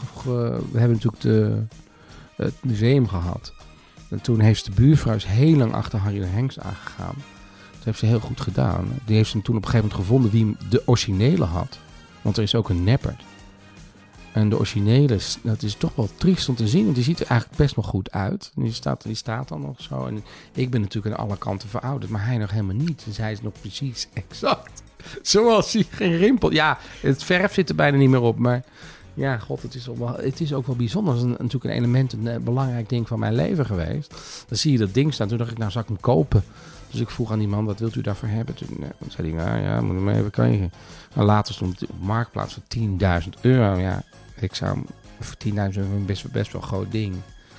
we 0.71 0.79
hebben 0.79 0.91
natuurlijk 0.91 1.21
de, 1.21 1.63
het 2.35 2.63
museum 2.63 3.07
gehad. 3.07 3.53
En 4.09 4.21
toen 4.21 4.39
heeft 4.39 4.65
de 4.65 4.71
buurvrouw 4.71 5.17
heel 5.27 5.57
lang 5.57 5.73
achter 5.73 5.99
Harry 5.99 6.19
de 6.19 6.25
Hengst 6.25 6.59
aangegaan. 6.59 7.15
Dat 7.75 7.83
heeft 7.83 7.99
ze 7.99 8.05
heel 8.05 8.19
goed 8.19 8.41
gedaan. 8.41 8.87
Die 9.05 9.15
heeft 9.15 9.33
hem 9.33 9.41
toen 9.41 9.55
op 9.55 9.63
een 9.63 9.69
gegeven 9.69 9.89
moment 9.89 10.07
gevonden 10.07 10.31
wie 10.31 10.43
hem 10.43 10.69
de 10.69 10.83
originele 10.85 11.45
had. 11.45 11.79
Want 12.21 12.37
er 12.37 12.43
is 12.43 12.55
ook 12.55 12.69
een 12.69 12.83
neppert. 12.83 13.21
En 14.35 14.49
de 14.49 14.57
originele, 14.57 15.19
dat 15.41 15.63
is 15.63 15.75
toch 15.75 15.95
wel 15.95 16.09
triest 16.15 16.49
om 16.49 16.55
te 16.55 16.67
zien. 16.67 16.83
Want 16.83 16.95
die 16.95 17.03
ziet 17.03 17.19
er 17.19 17.27
eigenlijk 17.27 17.59
best 17.59 17.75
wel 17.75 17.85
goed 17.85 18.11
uit. 18.11 18.51
Die 18.55 18.73
staat, 18.73 19.03
die 19.03 19.15
staat 19.15 19.47
dan 19.47 19.61
nog 19.61 19.81
zo. 19.81 20.05
En 20.05 20.23
ik 20.53 20.69
ben 20.69 20.81
natuurlijk 20.81 21.15
aan 21.15 21.25
alle 21.25 21.37
kanten 21.37 21.69
verouderd, 21.69 22.11
maar 22.11 22.25
hij 22.25 22.37
nog 22.37 22.51
helemaal 22.51 22.75
niet. 22.75 23.03
Dus 23.05 23.17
hij 23.17 23.31
is 23.31 23.41
nog 23.41 23.53
precies 23.61 24.07
exact 24.13 24.83
zoals 25.21 25.73
hij 25.73 25.85
geen 25.89 26.17
rimpel. 26.17 26.51
Ja, 26.51 26.77
het 27.01 27.23
verf 27.23 27.53
zit 27.53 27.69
er 27.69 27.75
bijna 27.75 27.97
niet 27.97 28.09
meer 28.09 28.21
op, 28.21 28.37
maar... 28.37 28.63
Ja, 29.13 29.37
god, 29.37 29.61
het 29.61 29.75
is, 29.75 29.89
ook 29.89 29.97
wel, 29.97 30.15
het 30.15 30.41
is 30.41 30.53
ook 30.53 30.67
wel 30.67 30.75
bijzonder. 30.75 31.13
Het 31.13 31.23
is 31.23 31.29
natuurlijk 31.29 31.63
een 31.63 31.71
element, 31.71 32.13
een 32.13 32.27
eh, 32.27 32.39
belangrijk 32.39 32.89
ding 32.89 33.07
van 33.07 33.19
mijn 33.19 33.35
leven 33.35 33.65
geweest. 33.65 34.13
Dan 34.47 34.57
zie 34.57 34.71
je 34.71 34.77
dat 34.77 34.93
ding 34.93 35.13
staan. 35.13 35.27
Toen 35.27 35.37
dacht 35.37 35.51
ik, 35.51 35.57
nou, 35.57 35.71
zal 35.71 35.81
ik 35.81 35.87
hem 35.87 35.99
kopen? 35.99 36.43
Dus 36.91 36.99
ik 36.99 37.09
vroeg 37.09 37.31
aan 37.31 37.39
die 37.39 37.47
man, 37.47 37.65
wat 37.65 37.79
wilt 37.79 37.95
u 37.95 38.01
daarvoor 38.01 38.29
hebben? 38.29 38.55
Toen 38.55 38.77
eh, 38.81 39.07
zei 39.07 39.33
hij, 39.33 39.45
nou 39.45 39.59
ja, 39.59 39.81
moet 39.81 39.95
ik 39.95 40.01
maar 40.01 40.15
even 40.15 40.31
kijken. 40.31 40.71
En 41.13 41.23
later 41.23 41.53
stond 41.53 41.79
het 41.79 41.89
op 41.89 41.95
Marktplaats 42.01 42.53
voor 42.53 42.63
10.000 43.23 43.41
euro. 43.41 43.79
Ja, 43.79 44.03
ik 44.43 44.55
hem 44.55 44.85
voor 45.19 45.35
10.000 45.45 45.53
euro 45.53 45.97
best, 46.05 46.31
best 46.31 46.51
wel 46.51 46.61
een 46.61 46.67
groot 46.67 46.91
ding. 46.91 47.15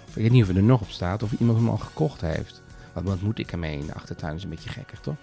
Ik 0.07 0.15
weet 0.23 0.31
niet 0.31 0.43
of 0.43 0.49
er 0.49 0.63
nog 0.63 0.81
op 0.81 0.89
staat 0.89 1.23
of 1.23 1.33
iemand 1.39 1.59
hem 1.59 1.69
al 1.69 1.79
gekocht 1.79 2.21
heeft. 2.21 2.63
Want 2.93 3.09
wat 3.09 3.21
moet 3.21 3.39
ik 3.39 3.53
ermee 3.53 3.79
in 3.79 3.87
de 3.87 3.95
achtertuin? 3.95 4.37
is 4.37 4.43
een 4.43 4.49
beetje 4.49 4.71
gekkig, 4.71 5.01
toch? 5.01 5.17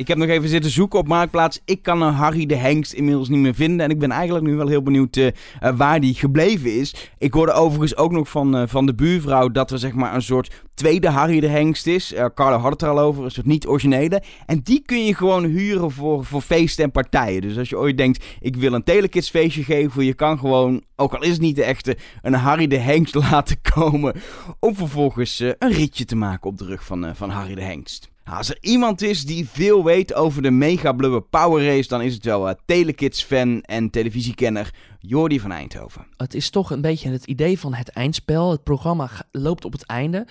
Ik 0.00 0.08
heb 0.08 0.18
nog 0.18 0.28
even 0.28 0.48
zitten 0.48 0.70
zoeken 0.70 0.98
op 0.98 1.08
Marktplaats. 1.08 1.60
Ik 1.64 1.82
kan 1.82 2.02
een 2.02 2.12
Harry 2.12 2.46
de 2.46 2.54
Hengst 2.56 2.92
inmiddels 2.92 3.28
niet 3.28 3.38
meer 3.38 3.54
vinden. 3.54 3.80
En 3.80 3.90
ik 3.90 3.98
ben 3.98 4.10
eigenlijk 4.10 4.46
nu 4.46 4.56
wel 4.56 4.68
heel 4.68 4.82
benieuwd 4.82 5.16
eh, 5.16 5.26
eh, 5.26 5.32
waar 5.76 6.00
die 6.00 6.14
gebleven 6.14 6.74
is. 6.74 7.10
Ik 7.18 7.32
hoorde 7.32 7.52
overigens 7.52 7.96
ook 7.96 8.10
nog 8.12 8.28
van, 8.28 8.56
eh, 8.56 8.62
van 8.66 8.86
de 8.86 8.94
buurvrouw 8.94 9.48
dat 9.48 9.70
er 9.70 9.78
zeg 9.78 9.92
maar 9.92 10.14
een 10.14 10.22
soort 10.22 10.62
tweede 10.74 11.08
Harry 11.08 11.40
de 11.40 11.46
Hengst 11.46 11.86
is. 11.86 12.14
Carlo 12.34 12.56
had 12.56 12.72
het 12.72 12.82
er 12.82 12.88
al 12.88 12.98
over, 12.98 13.24
een 13.24 13.30
soort 13.30 13.46
niet 13.46 13.66
originele. 13.66 14.22
En 14.46 14.60
die 14.62 14.82
kun 14.86 15.04
je 15.04 15.14
gewoon 15.14 15.44
huren 15.44 15.90
voor, 15.90 16.24
voor 16.24 16.40
feesten 16.40 16.84
en 16.84 16.90
partijen. 16.90 17.40
Dus 17.40 17.58
als 17.58 17.68
je 17.68 17.78
ooit 17.78 17.96
denkt, 17.96 18.24
ik 18.40 18.56
wil 18.56 18.72
een 18.72 18.84
Telekids 18.84 19.30
feestje 19.30 19.64
geven. 19.64 20.04
Je 20.04 20.14
kan 20.14 20.38
gewoon, 20.38 20.82
ook 20.96 21.14
al 21.14 21.22
is 21.22 21.32
het 21.32 21.40
niet 21.40 21.56
de 21.56 21.64
echte, 21.64 21.96
een 22.22 22.34
Harry 22.34 22.66
de 22.66 22.78
Hengst 22.78 23.14
laten 23.30 23.56
komen. 23.74 24.14
Om 24.60 24.74
vervolgens 24.74 25.40
een 25.40 25.72
ritje 25.72 26.04
te 26.04 26.16
maken 26.16 26.50
op 26.50 26.58
de 26.58 26.64
rug 26.64 26.84
van, 26.84 27.16
van 27.16 27.30
Harry 27.30 27.54
de 27.54 27.62
Hengst. 27.62 28.09
Nou, 28.24 28.36
als 28.36 28.50
er 28.50 28.58
iemand 28.60 29.02
is 29.02 29.24
die 29.24 29.48
veel 29.48 29.84
weet 29.84 30.14
over 30.14 30.42
de 30.42 30.50
Mega 30.50 30.92
Blubber 30.92 31.22
Power 31.22 31.66
Race, 31.66 31.88
dan 31.88 32.02
is 32.02 32.14
het 32.14 32.24
wel 32.24 32.48
eh, 32.48 32.54
Telekids-fan 32.64 33.62
en 33.62 33.90
televisiekenner 33.90 34.74
Jordi 34.98 35.40
van 35.40 35.52
Eindhoven. 35.52 36.06
Het 36.16 36.34
is 36.34 36.50
toch 36.50 36.70
een 36.70 36.80
beetje 36.80 37.10
het 37.10 37.24
idee 37.24 37.58
van 37.58 37.74
het 37.74 37.88
eindspel. 37.88 38.50
Het 38.50 38.62
programma 38.62 39.10
loopt 39.30 39.64
op 39.64 39.72
het 39.72 39.86
einde. 39.86 40.26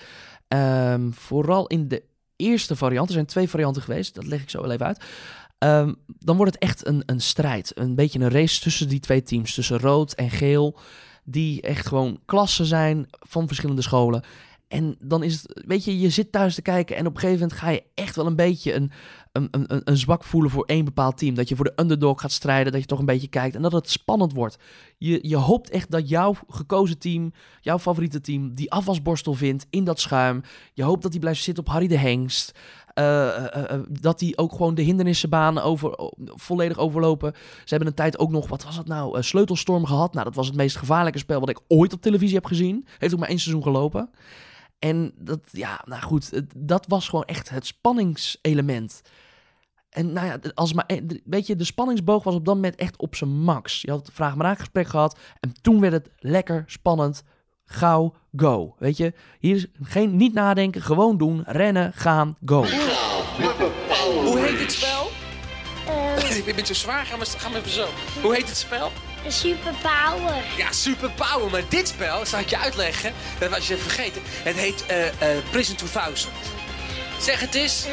Ehm, 0.48 1.10
vooral 1.10 1.66
in 1.66 1.88
de 1.88 2.02
eerste 2.36 2.76
variant. 2.76 3.08
Er 3.08 3.14
zijn 3.14 3.26
twee 3.26 3.48
varianten 3.48 3.82
geweest. 3.82 4.14
Dat 4.14 4.26
leg 4.26 4.42
ik 4.42 4.50
zo 4.50 4.62
wel 4.62 4.70
even 4.70 4.86
uit. 4.86 5.04
Ehm, 5.58 5.92
dan 6.06 6.36
wordt 6.36 6.54
het 6.54 6.62
echt 6.62 6.86
een, 6.86 7.02
een 7.06 7.20
strijd. 7.20 7.72
Een 7.74 7.94
beetje 7.94 8.18
een 8.18 8.30
race 8.30 8.60
tussen 8.60 8.88
die 8.88 9.00
twee 9.00 9.22
teams. 9.22 9.54
Tussen 9.54 9.78
rood 9.78 10.12
en 10.12 10.30
geel. 10.30 10.78
Die 11.24 11.62
echt 11.62 11.86
gewoon 11.86 12.20
klassen 12.24 12.66
zijn 12.66 13.06
van 13.10 13.46
verschillende 13.46 13.82
scholen. 13.82 14.24
En 14.70 14.96
dan 14.98 15.22
is 15.22 15.42
het, 15.42 15.62
weet 15.66 15.84
je, 15.84 15.98
je 15.98 16.10
zit 16.10 16.32
thuis 16.32 16.54
te 16.54 16.62
kijken 16.62 16.96
en 16.96 17.06
op 17.06 17.14
een 17.14 17.20
gegeven 17.20 17.40
moment 17.40 17.58
ga 17.58 17.68
je 17.68 17.82
echt 17.94 18.16
wel 18.16 18.26
een 18.26 18.36
beetje 18.36 18.74
een, 18.74 18.90
een, 19.32 19.48
een, 19.50 19.80
een 19.84 19.96
zwak 19.96 20.24
voelen 20.24 20.50
voor 20.50 20.64
één 20.64 20.84
bepaald 20.84 21.18
team. 21.18 21.34
Dat 21.34 21.48
je 21.48 21.56
voor 21.56 21.64
de 21.64 21.72
underdog 21.76 22.20
gaat 22.20 22.32
strijden, 22.32 22.72
dat 22.72 22.80
je 22.80 22.86
toch 22.86 22.98
een 22.98 23.04
beetje 23.04 23.28
kijkt 23.28 23.54
en 23.54 23.62
dat 23.62 23.72
het 23.72 23.90
spannend 23.90 24.32
wordt. 24.32 24.58
Je, 24.98 25.18
je 25.22 25.36
hoopt 25.36 25.70
echt 25.70 25.90
dat 25.90 26.08
jouw 26.08 26.34
gekozen 26.48 26.98
team, 26.98 27.32
jouw 27.60 27.78
favoriete 27.78 28.20
team, 28.20 28.54
die 28.54 28.70
afwasborstel 28.72 29.34
vindt 29.34 29.66
in 29.70 29.84
dat 29.84 30.00
schuim. 30.00 30.42
Je 30.72 30.82
hoopt 30.82 31.02
dat 31.02 31.10
die 31.10 31.20
blijft 31.20 31.42
zitten 31.42 31.64
op 31.64 31.70
Harry 31.70 31.86
de 31.86 31.98
Hengst. 31.98 32.58
Eh, 32.94 33.36
eh, 33.36 33.70
eh, 33.70 33.80
dat 34.00 34.18
die 34.18 34.38
ook 34.38 34.52
gewoon 34.52 34.74
de 34.74 34.82
hindernissenbanen 34.82 35.62
over, 35.62 36.10
volledig 36.18 36.78
overlopen. 36.78 37.32
Ze 37.34 37.68
hebben 37.68 37.88
een 37.88 37.94
tijd 37.94 38.18
ook 38.18 38.30
nog, 38.30 38.48
wat 38.48 38.64
was 38.64 38.76
het 38.76 38.86
nou, 38.86 39.22
Sleutelstorm 39.22 39.86
gehad. 39.86 40.12
Nou, 40.12 40.24
dat 40.24 40.34
was 40.34 40.46
het 40.46 40.56
meest 40.56 40.76
gevaarlijke 40.76 41.18
spel 41.18 41.40
wat 41.40 41.48
ik 41.48 41.60
ooit 41.68 41.92
op 41.92 42.00
televisie 42.00 42.34
heb 42.34 42.46
gezien. 42.46 42.86
Heeft 42.98 43.12
ook 43.12 43.20
maar 43.20 43.28
één 43.28 43.38
seizoen 43.38 43.62
gelopen. 43.62 44.10
En 44.80 45.12
dat, 45.18 45.40
ja, 45.50 45.80
nou 45.84 46.02
goed, 46.02 46.30
het- 46.30 46.52
dat 46.56 46.84
was 46.88 47.08
gewoon 47.08 47.24
echt 47.24 47.48
het 47.50 47.66
spanningselement. 47.66 49.00
En 49.90 50.12
nou 50.12 50.26
ja, 50.26 50.38
als 50.54 50.72
maar, 50.72 50.84
eh, 50.86 51.00
weet 51.24 51.46
je, 51.46 51.56
de 51.56 51.64
spanningsboog 51.64 52.22
was 52.24 52.34
op 52.34 52.44
dat 52.44 52.54
moment 52.54 52.74
echt 52.76 52.96
op 52.98 53.14
zijn 53.14 53.30
max. 53.40 53.80
Je 53.80 53.90
had 53.90 54.06
het 54.06 54.14
vraag 54.14 54.36
maar 54.36 54.56
gesprek 54.56 54.86
gehad 54.88 55.18
en 55.40 55.52
toen 55.62 55.80
werd 55.80 55.92
het 55.92 56.10
lekker 56.18 56.62
spannend. 56.66 57.22
Gauw, 57.64 58.14
go. 58.36 58.74
Weet 58.78 58.96
je, 58.96 59.12
hier 59.38 59.56
is 59.56 59.66
geen, 59.82 60.16
niet 60.16 60.32
nadenken, 60.34 60.82
gewoon 60.82 61.16
doen, 61.16 61.42
rennen, 61.46 61.92
gaan, 61.92 62.36
go. 62.44 62.64
Hoe 64.24 64.38
heet 64.38 64.58
dit 64.58 64.72
Ik 66.46 66.56
ben 66.56 66.66
zo 66.66 66.74
zwaar, 66.74 67.06
ga 67.06 67.16
maar, 67.16 67.26
ga 67.26 67.48
maar 67.48 67.58
even 67.58 67.70
zo. 67.70 67.88
Hoe 68.22 68.34
heet 68.34 68.48
het 68.48 68.56
spel? 68.56 68.92
Superpower. 69.28 70.44
Ja, 70.56 70.72
Super 70.72 71.10
Power. 71.10 71.50
Maar 71.50 71.62
dit 71.68 71.88
spel, 71.88 72.26
zal 72.26 72.38
ik 72.38 72.50
je 72.50 72.58
uitleggen, 72.58 73.12
dat 73.38 73.50
was 73.50 73.68
je 73.68 73.76
vergeten. 73.76 74.22
Het 74.24 74.56
heet 74.56 74.86
eh, 74.86 75.06
eh, 75.06 75.44
Prison 75.50 75.76
2000. 75.76 76.32
Zeg 77.20 77.40
het 77.40 77.54
eens. 77.54 77.86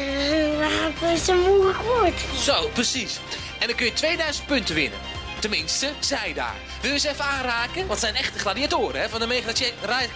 Wat 1.00 1.10
is 1.10 1.28
een 1.28 1.40
moeilijk 1.40 1.78
woord? 1.78 2.20
Zo, 2.38 2.68
precies. 2.68 3.18
En 3.58 3.66
dan 3.66 3.76
kun 3.76 3.86
je 3.86 3.92
2000 3.92 4.46
punten 4.46 4.74
winnen. 4.74 4.98
Tenminste, 5.38 5.92
zij 5.98 6.32
daar. 6.34 6.54
Wil 6.80 6.92
je 6.92 6.98
ze 6.98 7.08
even 7.08 7.24
aanraken? 7.24 7.74
Want 7.74 7.90
het 7.90 8.00
zijn 8.00 8.14
echte 8.14 8.38
gladiatoren, 8.38 9.00
hè? 9.00 9.08
Van 9.08 9.20
de 9.20 9.26
Mega 9.26 9.52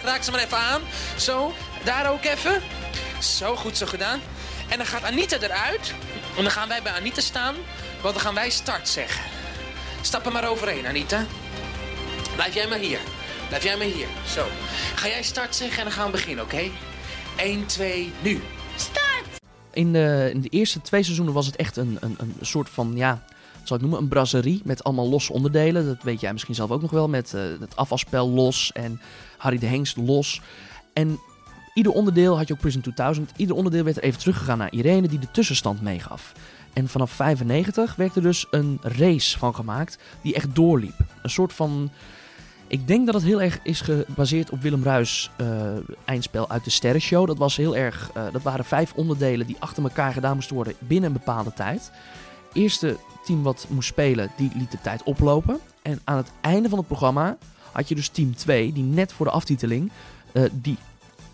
raak 0.03 0.23
ze 0.23 0.31
maar 0.31 0.45
even 0.45 0.59
aan. 0.59 0.83
Zo, 1.17 1.55
daar 1.85 2.11
ook 2.11 2.25
even. 2.25 2.63
Zo, 3.21 3.57
goed 3.57 3.77
zo 3.77 3.87
gedaan. 3.87 4.21
En 4.69 4.77
dan 4.79 4.87
gaat 4.87 5.03
Anita 5.05 5.37
eruit. 5.41 5.95
En 6.37 6.43
dan 6.43 6.53
gaan 6.53 6.69
wij 6.69 6.83
bij 6.83 6.93
Anita 6.93 7.21
staan. 7.21 7.55
Want 8.03 8.15
dan 8.15 8.23
gaan 8.23 8.35
wij 8.35 8.51
start 8.51 8.89
zeggen. 8.89 9.25
Stap 10.01 10.27
er 10.27 10.33
maar 10.33 10.49
overheen, 10.49 10.87
Anita. 10.87 11.25
Blijf 12.35 12.55
jij 12.55 12.69
maar 12.69 12.79
hier. 12.79 12.99
Blijf 13.49 13.65
jij 13.65 13.77
maar 13.77 13.87
hier. 13.87 14.07
Zo. 14.27 14.47
Ga 14.95 15.07
jij 15.07 15.23
start 15.23 15.55
zeggen 15.55 15.79
en 15.79 15.85
dan 15.85 15.93
gaan 15.93 16.07
we 16.07 16.13
beginnen, 16.13 16.45
oké? 16.45 16.71
1, 17.37 17.67
2, 17.67 18.13
nu. 18.23 18.41
In 19.73 19.93
de, 19.93 20.31
in 20.33 20.41
de 20.41 20.49
eerste 20.49 20.81
twee 20.81 21.03
seizoenen 21.03 21.35
was 21.35 21.47
het 21.47 21.57
echt 21.57 21.77
een, 21.77 21.97
een, 22.01 22.17
een 22.19 22.35
soort 22.41 22.69
van, 22.71 22.93
ja, 22.97 23.23
wat 23.59 23.67
zal 23.69 23.77
ik 23.77 23.83
noemen, 23.83 24.01
een 24.01 24.09
brasserie 24.09 24.61
met 24.65 24.85
allemaal 24.85 25.09
losse 25.09 25.33
onderdelen. 25.33 25.87
Dat 25.87 26.03
weet 26.03 26.21
jij 26.21 26.33
misschien 26.33 26.55
zelf 26.55 26.71
ook 26.71 26.83
nog 26.83 26.91
wel, 26.91 27.09
met 27.09 27.35
eh, 27.35 27.43
het 27.61 27.77
afwasspel 27.77 28.29
los 28.29 28.73
en 28.73 29.01
Harry 29.37 29.59
de 29.59 29.67
Hengst 29.67 29.97
los. 29.97 30.41
En 30.93 31.21
ieder 31.75 31.93
onderdeel 31.93 32.37
had 32.37 32.49
je 32.49 32.55
ook 32.55 32.61
Prison 32.61 32.81
2000. 32.81 33.31
Ieder 33.37 33.57
onderdeel 33.57 33.85
werd 33.85 33.97
er 33.97 34.03
even 34.03 34.19
teruggegaan 34.19 34.59
naar 34.59 34.73
Irene, 34.73 35.09
die 35.09 35.19
de 35.19 35.31
tussenstand 35.31 35.83
meegaf. 35.83 36.33
En 36.73 36.89
vanaf 36.89 37.11
95 37.11 37.95
werd 37.97 38.17
er 38.17 38.23
dus 38.23 38.47
een 38.51 38.79
race 38.83 39.39
van 39.39 39.55
gemaakt 39.55 39.99
die 40.23 40.35
echt 40.35 40.55
doorliep. 40.55 40.99
Een 41.23 41.31
soort 41.31 41.53
van 41.53 41.91
ik 42.73 42.87
denk 42.87 43.07
dat 43.07 43.15
het 43.15 43.25
heel 43.25 43.43
erg 43.43 43.59
is 43.63 43.81
gebaseerd 43.81 44.51
op 44.51 44.63
Willem 44.63 44.83
Ruijs 44.83 45.31
eh, 45.37 45.47
eindspel 46.05 46.51
uit 46.51 46.65
de 46.65 46.71
Sterrenshow. 46.71 47.27
Dat, 47.27 47.39
was 47.39 47.57
heel 47.57 47.77
erg, 47.77 48.11
eh, 48.15 48.25
dat 48.33 48.43
waren 48.43 48.65
vijf 48.65 48.93
onderdelen 48.95 49.47
die 49.47 49.57
achter 49.59 49.83
elkaar 49.83 50.13
gedaan 50.13 50.35
moesten 50.35 50.55
worden 50.55 50.75
binnen 50.79 51.07
een 51.07 51.17
bepaalde 51.17 51.53
tijd. 51.53 51.91
Eerste 52.53 52.97
team 53.25 53.43
wat 53.43 53.67
moest 53.69 53.89
spelen, 53.89 54.31
die 54.37 54.51
liet 54.55 54.71
de 54.71 54.81
tijd 54.83 55.03
oplopen. 55.03 55.59
En 55.83 56.01
aan 56.05 56.17
het 56.17 56.31
einde 56.41 56.69
van 56.69 56.79
het 56.79 56.87
programma 56.87 57.37
had 57.73 57.89
je 57.89 57.95
dus 57.95 58.09
team 58.09 58.35
2, 58.35 58.73
die 58.73 58.83
net 58.83 59.13
voor 59.13 59.27
de 59.27 59.33
aftiteling 59.33 59.91
eh, 60.33 60.43
die 60.53 60.79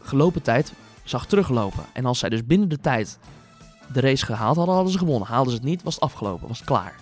gelopen 0.08 0.42
tijd 0.42 0.72
zag 1.04 1.26
teruglopen. 1.26 1.84
En 1.92 2.04
als 2.04 2.18
zij 2.18 2.28
dus 2.28 2.46
binnen 2.46 2.68
de 2.68 2.80
tijd 2.80 3.18
de 3.92 4.00
race 4.00 4.24
gehaald 4.24 4.56
hadden, 4.56 4.74
hadden 4.74 4.92
ze 4.92 4.98
gewonnen. 4.98 5.28
Haalden 5.28 5.52
ze 5.52 5.58
het 5.58 5.66
niet, 5.66 5.82
was 5.82 5.94
het 5.94 6.02
afgelopen, 6.02 6.48
was 6.48 6.58
het 6.58 6.66
klaar. 6.66 6.94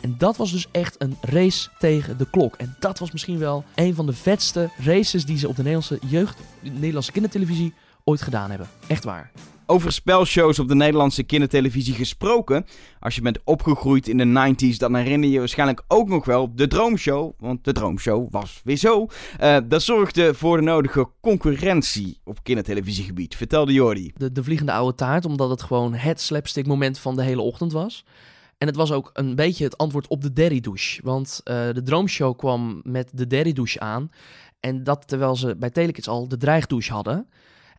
En 0.00 0.14
dat 0.18 0.36
was 0.36 0.52
dus 0.52 0.66
echt 0.70 0.94
een 0.98 1.16
race 1.20 1.68
tegen 1.78 2.18
de 2.18 2.26
klok. 2.30 2.54
En 2.56 2.76
dat 2.78 2.98
was 2.98 3.12
misschien 3.12 3.38
wel 3.38 3.64
een 3.74 3.94
van 3.94 4.06
de 4.06 4.12
vetste 4.12 4.70
races 4.76 5.24
die 5.24 5.38
ze 5.38 5.48
op 5.48 5.56
de 5.56 5.62
Nederlandse 5.62 5.98
jeugd, 6.06 6.38
de 6.62 6.70
Nederlandse 6.70 7.12
kindertelevisie 7.12 7.74
ooit 8.04 8.22
gedaan 8.22 8.50
hebben. 8.50 8.68
Echt 8.86 9.04
waar. 9.04 9.30
Over 9.72 9.92
spelshows 9.92 10.58
op 10.58 10.68
de 10.68 10.74
Nederlandse 10.74 11.22
kindertelevisie 11.22 11.94
gesproken. 11.94 12.66
Als 13.00 13.14
je 13.14 13.20
bent 13.20 13.38
opgegroeid 13.44 14.08
in 14.08 14.16
de 14.16 14.54
90s, 14.54 14.76
dan 14.76 14.94
herinner 14.94 15.28
je 15.28 15.32
je 15.32 15.38
waarschijnlijk 15.38 15.82
ook 15.88 16.08
nog 16.08 16.24
wel 16.24 16.54
de 16.54 16.66
Droomshow. 16.66 17.32
Want 17.38 17.64
de 17.64 17.72
Droomshow 17.72 18.26
was 18.30 18.60
weer 18.64 18.76
zo. 18.76 19.06
Eh, 19.38 19.56
dat 19.64 19.82
zorgde 19.82 20.34
voor 20.34 20.56
de 20.56 20.62
nodige 20.62 21.08
concurrentie 21.20 22.20
op 22.24 22.42
kindertelevisiegebied. 22.42 23.36
Vertelde 23.36 23.72
Jordi. 23.72 24.12
De, 24.16 24.32
de 24.32 24.44
Vliegende 24.44 24.72
Oude 24.72 24.94
Taart, 24.94 25.24
omdat 25.24 25.50
het 25.50 25.62
gewoon 25.62 25.94
het 25.94 26.20
slapstick 26.20 26.66
moment 26.66 26.98
van 26.98 27.16
de 27.16 27.22
hele 27.22 27.42
ochtend 27.42 27.72
was. 27.72 28.04
En 28.58 28.66
het 28.66 28.76
was 28.76 28.92
ook 28.92 29.10
een 29.12 29.34
beetje 29.34 29.64
het 29.64 29.78
antwoord 29.78 30.06
op 30.06 30.22
de 30.22 30.32
Derry 30.32 30.60
douche. 30.60 31.00
Want 31.04 31.40
eh, 31.44 31.54
de 31.72 31.82
Droomshow 31.82 32.38
kwam 32.38 32.80
met 32.84 33.10
de 33.12 33.26
Derry 33.26 33.52
douche 33.52 33.80
aan. 33.80 34.10
En 34.60 34.84
dat 34.84 35.08
terwijl 35.08 35.36
ze 35.36 35.56
bij 35.56 35.70
Telekids 35.70 36.08
al 36.08 36.28
de 36.28 36.36
dreigdouche 36.36 36.92
hadden. 36.92 37.26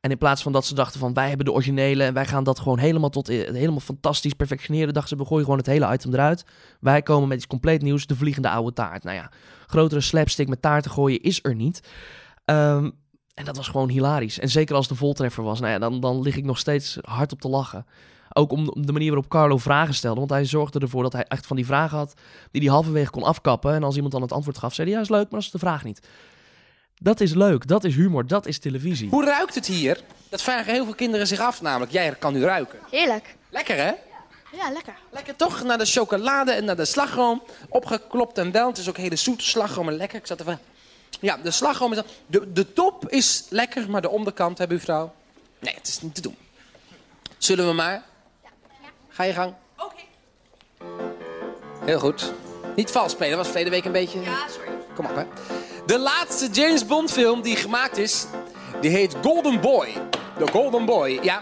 En 0.04 0.12
in 0.12 0.18
plaats 0.18 0.42
van 0.42 0.52
dat 0.52 0.66
ze 0.66 0.74
dachten 0.74 1.00
van 1.00 1.14
wij 1.14 1.28
hebben 1.28 1.46
de 1.46 1.52
originele 1.52 2.04
en 2.04 2.14
wij 2.14 2.26
gaan 2.26 2.44
dat 2.44 2.60
gewoon 2.60 2.78
helemaal 2.78 3.10
tot 3.10 3.30
eh, 3.30 3.52
helemaal 3.52 3.80
fantastisch 3.80 4.34
perfectioneren, 4.34 4.94
dachten 4.94 5.18
ze 5.18 5.24
we 5.24 5.30
gooien 5.30 5.44
gewoon 5.44 5.60
het 5.60 5.68
hele 5.68 5.94
item 5.94 6.14
eruit. 6.14 6.46
Wij 6.80 7.02
komen 7.02 7.28
met 7.28 7.38
iets 7.38 7.48
compleet 7.48 7.82
nieuws, 7.82 8.06
de 8.06 8.16
vliegende 8.16 8.50
oude 8.50 8.74
taart. 8.74 9.04
Nou 9.04 9.16
ja, 9.16 9.32
grotere 9.68 10.02
slapstick 10.02 10.48
met 10.48 10.62
taarten 10.62 10.92
gooien 10.92 11.22
is 11.22 11.40
er 11.44 11.56
niet. 11.56 11.88
Ehm, 12.46 12.90
en 13.34 13.46
dat 13.46 13.58
was 13.58 13.68
gewoon 13.68 13.90
hilarisch. 13.90 14.40
En 14.40 14.50
zeker 14.50 14.76
als 14.76 14.88
de 14.88 14.96
voltreffer 14.96 15.44
was, 15.44 15.60
nou 15.60 15.72
ja, 15.72 15.80
dan, 15.80 16.00
dan 16.00 16.22
lig 16.22 16.36
ik 16.36 16.46
nog 16.46 16.58
steeds 16.58 16.98
hard 17.02 17.32
op 17.32 17.42
te 17.42 17.50
lachen. 17.50 17.86
Ook 18.34 18.52
om, 18.52 18.66
de 18.66 18.92
manier 18.92 19.12
waarop 19.12 19.30
Carlo 19.30 19.58
vragen 19.58 19.94
stelde. 19.94 20.20
Want 20.20 20.32
hij 20.32 20.46
zorgde 20.46 20.80
ervoor 20.80 21.04
dat 21.04 21.14
hij 21.14 21.24
echt 21.24 21.48
van 21.48 21.56
die 21.56 21.66
vragen 21.66 21.98
had 21.98 22.14
die 22.52 22.62
hij 22.62 22.72
halverwege 22.72 23.12
kon 23.12 23.24
afkappen. 23.24 23.74
En 23.74 23.84
als 23.84 23.96
iemand 23.96 24.14
dan 24.14 24.22
het 24.22 24.32
antwoord 24.32 24.58
gaf, 24.58 24.74
zei 24.74 24.88
hij, 24.88 24.98
ja, 24.98 25.04
is 25.04 25.10
leuk, 25.10 25.22
maar 25.22 25.40
dat 25.40 25.44
is 25.44 25.52
de 25.52 25.60
vraag 25.60 25.84
niet. 25.84 26.08
Dat 27.04 27.20
is 27.20 27.34
leuk, 27.34 27.68
dat 27.68 27.84
is 27.84 27.96
humor, 27.96 28.28
dat 28.28 28.46
is 28.46 28.60
televisie. 28.60 29.10
Hoe 29.10 29.26
ruikt 29.26 29.56
het 29.56 29.66
hier? 29.66 30.04
Dat 30.30 30.42
vragen 30.42 30.74
heel 30.74 30.84
veel 30.86 30.96
kinderen 30.96 31.28
zich 31.28 31.40
af 31.40 31.62
namelijk. 31.62 31.92
Jij 31.92 32.16
kan 32.16 32.34
nu 32.34 32.44
ruiken. 32.44 32.80
Heerlijk. 32.90 33.36
Lekker 33.50 33.76
hè? 33.76 33.92
Ja, 34.58 34.72
lekker. 34.72 34.94
Lekker 35.10 35.36
toch? 35.36 35.64
Naar 35.64 35.78
de 35.78 35.86
chocolade 35.86 36.52
en 36.52 36.66
naar 36.66 36.76
de 36.76 36.86
slagroom. 36.86 37.44
Opgeklopt 37.70 38.38
en 38.38 38.52
wel. 38.52 38.68
Het 38.68 38.78
is 38.78 38.90
ook 38.90 38.98
hele 38.98 39.16
zoete 39.16 39.44
slagroom 39.46 39.88
en 39.88 39.96
lekker. 39.96 40.18
Ik 40.20 40.28
zat 40.28 40.42
even... 40.42 40.60
Ja, 41.20 41.38
de 41.38 41.52
slagroom 41.52 41.94
is... 41.94 42.02
De, 42.28 42.52
de 42.52 42.74
top 42.74 43.10
is 43.10 43.46
lekker, 43.50 43.90
maar 43.90 44.02
de 44.02 44.10
onderkant, 44.10 44.58
hè 44.58 44.68
buurvrouw? 44.68 45.14
Nee, 45.60 45.74
het 45.74 45.88
is 45.88 46.02
niet 46.02 46.16
te 46.16 46.22
doen. 46.22 46.38
Zullen 47.38 47.68
we 47.68 47.74
maar? 47.74 48.04
Ga 49.10 49.24
je 49.24 49.34
gang. 49.34 49.54
Oké. 49.78 50.02
Heel 51.86 52.00
goed. 52.00 52.34
Niet 52.76 52.92
vals 52.92 53.12
spelen, 53.12 53.30
dat 53.30 53.40
was 53.40 53.48
verleden 53.48 53.72
week 53.72 53.86
een 53.86 53.92
beetje... 53.92 54.22
Ja, 54.22 54.48
sorry. 54.50 54.72
Kom 54.96 55.06
op, 55.06 55.16
hè. 55.16 55.24
De 55.86 56.00
laatste 56.00 56.48
James 56.52 56.86
Bond 56.86 57.12
film 57.12 57.42
die 57.42 57.56
gemaakt 57.56 57.98
is, 57.98 58.26
die 58.82 58.92
heet 58.92 59.16
Golden 59.22 59.62
Boy. 59.62 59.94
De 60.38 60.48
Golden 60.52 60.86
Boy, 60.86 61.20
ja. 61.22 61.42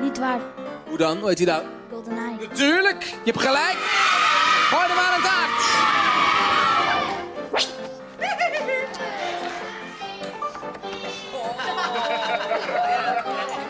Niet 0.00 0.18
waar. 0.18 0.40
Hoe 0.88 0.98
dan? 0.98 1.18
Hoe 1.18 1.28
heet 1.28 1.36
die 1.36 1.46
dan? 1.46 1.62
GoldenEye. 1.90 2.36
Natuurlijk, 2.48 3.02
je 3.04 3.30
hebt 3.32 3.40
gelijk. 3.40 3.76
Gooi 4.70 4.88
er 4.88 4.94
maar 4.94 5.14
een 5.16 5.22
taart. 5.22 5.62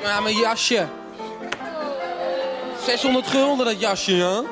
Ja, 0.02 0.20
mijn 0.20 0.36
jasje. 0.36 0.88
600 2.84 3.26
gulden 3.26 3.66
dat 3.66 3.80
jasje, 3.80 4.16
ja? 4.16 4.42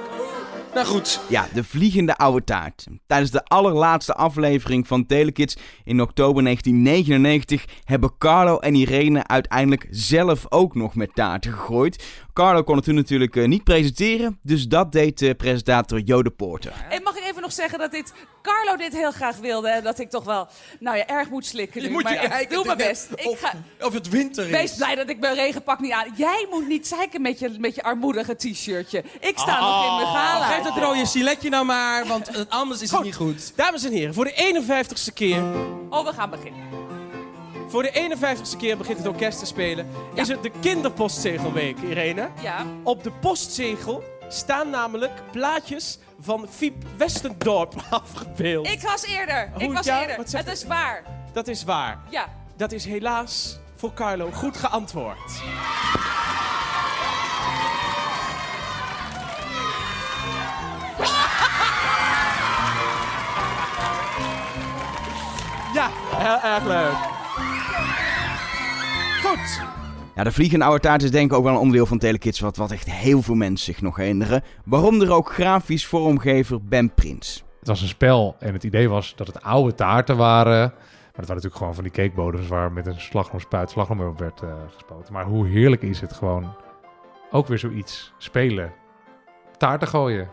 Nou 0.74 0.86
goed. 0.86 1.20
Ja, 1.28 1.48
de 1.54 1.64
vliegende 1.64 2.16
oude 2.16 2.44
taart. 2.44 2.86
Tijdens 3.06 3.30
de 3.30 3.44
allerlaatste 3.44 4.14
aflevering 4.14 4.86
van 4.86 5.06
Telekids 5.06 5.56
in 5.84 6.00
oktober 6.00 6.42
1999 6.42 7.64
hebben 7.84 8.18
Carlo 8.18 8.58
en 8.58 8.74
Irene 8.74 9.26
uiteindelijk 9.26 9.86
zelf 9.90 10.46
ook 10.48 10.74
nog 10.74 10.94
met 10.94 11.14
taarten 11.14 11.52
gegooid. 11.52 12.04
Carlo 12.32 12.62
kon 12.62 12.76
het 12.76 12.84
toen 12.84 12.94
natuurlijk 12.94 13.36
eh, 13.36 13.46
niet 13.46 13.64
presenteren, 13.64 14.38
dus 14.42 14.66
dat 14.68 14.92
deed 14.92 15.18
de 15.18 15.34
presentator 15.34 16.00
Jode 16.00 16.30
Poorter. 16.30 16.72
En 16.90 17.02
mag 17.02 17.16
ik 17.16 17.24
even 17.24 17.42
nog 17.42 17.52
zeggen 17.52 17.78
dat 17.78 17.90
dit 17.90 18.12
Carlo 18.42 18.76
dit 18.76 18.92
heel 18.92 19.10
graag 19.12 19.36
wilde 19.36 19.68
en 19.68 19.82
dat 19.84 19.98
ik 19.98 20.10
toch 20.10 20.24
wel, 20.24 20.48
nou 20.80 20.96
ja, 20.96 21.06
erg 21.06 21.30
moet 21.30 21.46
slikken. 21.46 21.80
Je 21.82 21.86
nu. 21.86 21.92
moet 21.92 22.02
maar 22.02 22.22
je 22.22 22.28
kijken 22.28 22.54
doe 22.56 22.64
mijn 22.66 22.78
of- 22.80 22.86
best. 22.86 23.08
Ik 23.14 23.26
Of, 23.26 23.40
ga, 23.40 23.52
of 23.86 23.92
het 23.92 24.08
winter 24.08 24.44
is. 24.44 24.50
wees 24.50 24.74
blij 24.74 24.94
dat 24.94 25.10
ik 25.10 25.20
mijn 25.20 25.34
regenpak 25.34 25.80
niet 25.80 25.92
aan. 25.92 26.06
Jij 26.16 26.46
moet 26.50 26.68
niet 26.68 26.86
zeiken 26.86 27.22
met 27.22 27.38
je, 27.38 27.56
met 27.58 27.74
je 27.74 27.82
armoedige 27.82 28.36
t-shirtje. 28.36 29.04
Ik 29.20 29.38
sta 29.38 29.60
nog 29.60 29.86
in 29.90 29.94
mijn 29.94 30.16
gala. 30.16 30.46
Geef 30.62 30.74
dat 30.74 30.82
rode 30.82 31.06
siletje 31.06 31.48
nou 31.48 31.64
maar, 31.64 32.06
want 32.06 32.50
anders 32.50 32.82
is 32.82 32.90
het 32.90 33.02
niet 33.02 33.14
goed. 33.14 33.52
Dames 33.56 33.84
en 33.84 33.92
heren, 33.92 34.14
voor 34.14 34.24
de 34.24 34.62
51ste 35.10 35.12
keer, 35.14 35.42
Oh, 35.90 36.04
we 36.06 36.12
gaan 36.12 36.30
beginnen. 36.30 36.60
voor 37.68 37.82
de 37.82 38.16
51ste 38.16 38.56
keer 38.58 38.76
begint 38.76 38.98
het 38.98 39.06
orkest 39.06 39.38
te 39.38 39.46
spelen. 39.46 39.88
Is 40.14 40.28
het 40.28 40.42
de 40.42 40.50
kinderpostzegelweek, 40.60 41.78
Irene? 41.78 42.28
Ja. 42.42 42.66
Op 42.82 43.02
de 43.02 43.10
postzegel 43.10 44.02
staan 44.28 44.70
namelijk 44.70 45.12
plaatjes 45.32 45.98
van 46.20 46.46
Fiep 46.50 46.84
Westendorp 46.96 47.74
afgebeeld. 47.90 48.66
Ik 48.66 48.80
was 48.80 49.02
eerder. 49.04 49.50
Hoe, 49.54 49.62
ik 49.62 49.72
was 49.72 49.84
ja? 49.86 50.00
eerder. 50.00 50.16
Het 50.30 50.46
is 50.48 50.64
waar. 50.64 51.02
Dat 51.32 51.48
is 51.48 51.64
waar. 51.64 51.98
Ja. 52.10 52.28
Dat 52.56 52.72
is 52.72 52.84
helaas 52.84 53.58
voor 53.76 53.92
Carlo 53.94 54.30
goed 54.30 54.56
geantwoord. 54.56 55.40
Heel 66.28 66.50
erg 66.50 66.64
leuk. 66.64 67.16
Goed. 69.24 69.66
Ja, 70.14 70.24
de 70.24 70.32
vliegende 70.32 70.64
oude 70.64 70.80
taart 70.80 71.02
is 71.02 71.10
denk 71.10 71.30
ik 71.30 71.36
ook 71.36 71.44
wel 71.44 71.52
een 71.52 71.58
onderdeel 71.58 71.86
van 71.86 71.98
Telekids 71.98 72.40
wat, 72.40 72.56
wat 72.56 72.70
echt 72.70 72.90
heel 72.90 73.22
veel 73.22 73.34
mensen 73.34 73.74
zich 73.74 73.82
nog 73.82 73.96
herinneren. 73.96 74.42
Waaronder 74.64 75.12
ook 75.12 75.32
grafisch 75.32 75.86
vormgever 75.86 76.64
Ben 76.64 76.94
Prins. 76.94 77.44
Het 77.58 77.68
was 77.68 77.80
een 77.80 77.88
spel 77.88 78.36
en 78.38 78.52
het 78.52 78.64
idee 78.64 78.88
was 78.88 79.12
dat 79.16 79.26
het 79.26 79.42
oude 79.42 79.74
taarten 79.74 80.16
waren. 80.16 80.58
Maar 80.58 81.26
het 81.26 81.26
waren 81.26 81.34
natuurlijk 81.34 81.56
gewoon 81.56 81.74
van 81.74 81.84
die 81.84 81.92
cakebodems 81.92 82.48
waar 82.48 82.72
met 82.72 82.86
een 82.86 83.00
slagroomspuit 83.00 83.70
slagroom 83.70 84.00
op 84.00 84.18
werd 84.18 84.42
eh, 84.42 84.48
gespoten. 84.74 85.12
Maar 85.12 85.24
hoe 85.24 85.46
heerlijk 85.46 85.82
is 85.82 86.00
het 86.00 86.12
gewoon 86.12 86.56
ook 87.30 87.46
weer 87.46 87.58
zoiets 87.58 88.12
spelen. 88.18 88.72
Taarten 89.56 89.88
gooien. 89.88 90.28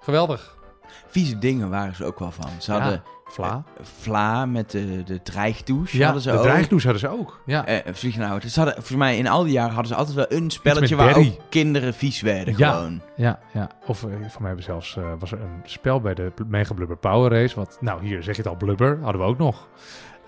Geweldig. 0.00 0.59
Vieze 1.06 1.38
dingen 1.38 1.70
waren 1.70 1.94
ze 1.96 2.04
ook 2.04 2.18
wel 2.18 2.30
van. 2.30 2.50
Ze 2.58 2.72
Ja, 2.72 2.80
hadden 2.80 3.02
vla. 3.24 3.48
eh, 3.76 3.84
vla 4.00 4.46
met 4.46 4.70
de, 4.70 5.02
de 5.04 5.22
dreigdouche. 5.22 5.96
Ja, 5.98 6.04
hadden 6.04 6.22
ze 6.22 6.30
de 6.30 6.36
ook. 6.36 6.42
dreigdouche 6.42 6.88
hadden 6.88 7.10
ze 7.10 7.18
ook. 7.18 7.40
Ja. 7.46 7.66
Eh, 7.66 8.28
oude. 8.30 8.48
Ze 8.50 8.58
hadden, 8.58 8.74
volgens 8.74 8.96
mij 8.98 9.16
in 9.16 9.28
al 9.28 9.42
die 9.42 9.52
jaren 9.52 9.72
hadden 9.74 9.92
ze 9.92 9.98
altijd 9.98 10.16
wel 10.16 10.38
een 10.38 10.50
spelletje 10.50 10.96
waar 10.96 11.16
ook 11.16 11.26
kinderen 11.48 11.94
vies 11.94 12.20
werden 12.20 12.54
Ja. 12.56 12.72
gewoon. 12.72 13.02
Ja, 13.16 13.38
ja. 13.52 13.68
Of 13.86 14.04
eh, 14.04 14.10
voor 14.10 14.40
mij 14.40 14.46
hebben 14.46 14.64
zelfs 14.64 14.96
eh, 14.96 15.04
was 15.18 15.32
er 15.32 15.40
een 15.40 15.60
spel 15.64 16.00
bij 16.00 16.14
de 16.14 16.32
Mega 16.46 16.74
Blubber 16.74 16.96
Power 16.96 17.30
Race. 17.40 17.54
Wat, 17.56 17.76
nou, 17.80 18.06
hier 18.06 18.22
zeg 18.22 18.36
je 18.36 18.42
het 18.42 18.50
al, 18.50 18.56
Blubber 18.56 18.98
hadden 19.02 19.20
we 19.20 19.26
ook 19.26 19.38
nog. 19.38 19.68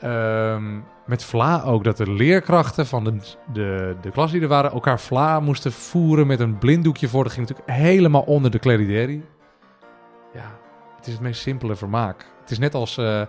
Ehm, 0.01 0.79
met 1.07 1.25
Vla 1.25 1.63
ook, 1.63 1.85
dat 1.85 1.97
de 1.97 2.11
leerkrachten 2.11 2.87
van 2.87 3.05
de, 3.05 3.17
de, 3.53 3.97
de 4.01 4.11
klas 4.11 4.31
die 4.33 4.41
er 4.41 4.49
waren 4.49 4.71
elkaar 4.73 5.01
Vla 5.01 5.41
moesten 5.41 5.73
voeren 5.73 6.27
met 6.27 6.41
een 6.41 6.59
blinddoekje 6.59 7.09
voor. 7.09 7.25
Dat 7.25 7.33
ging 7.33 7.49
natuurlijk 7.49 7.79
helemaal 7.79 8.23
onder 8.23 8.51
de 8.51 8.59
kledideri. 8.59 9.25
Het 11.03 11.11
is 11.11 11.17
het 11.17 11.27
meest 11.27 11.41
simpele 11.41 11.77
vermaak. 11.77 12.27
Het 12.41 12.51
is 12.51 12.59
net 12.59 12.75
als 12.75 12.97
eh, 12.97 13.23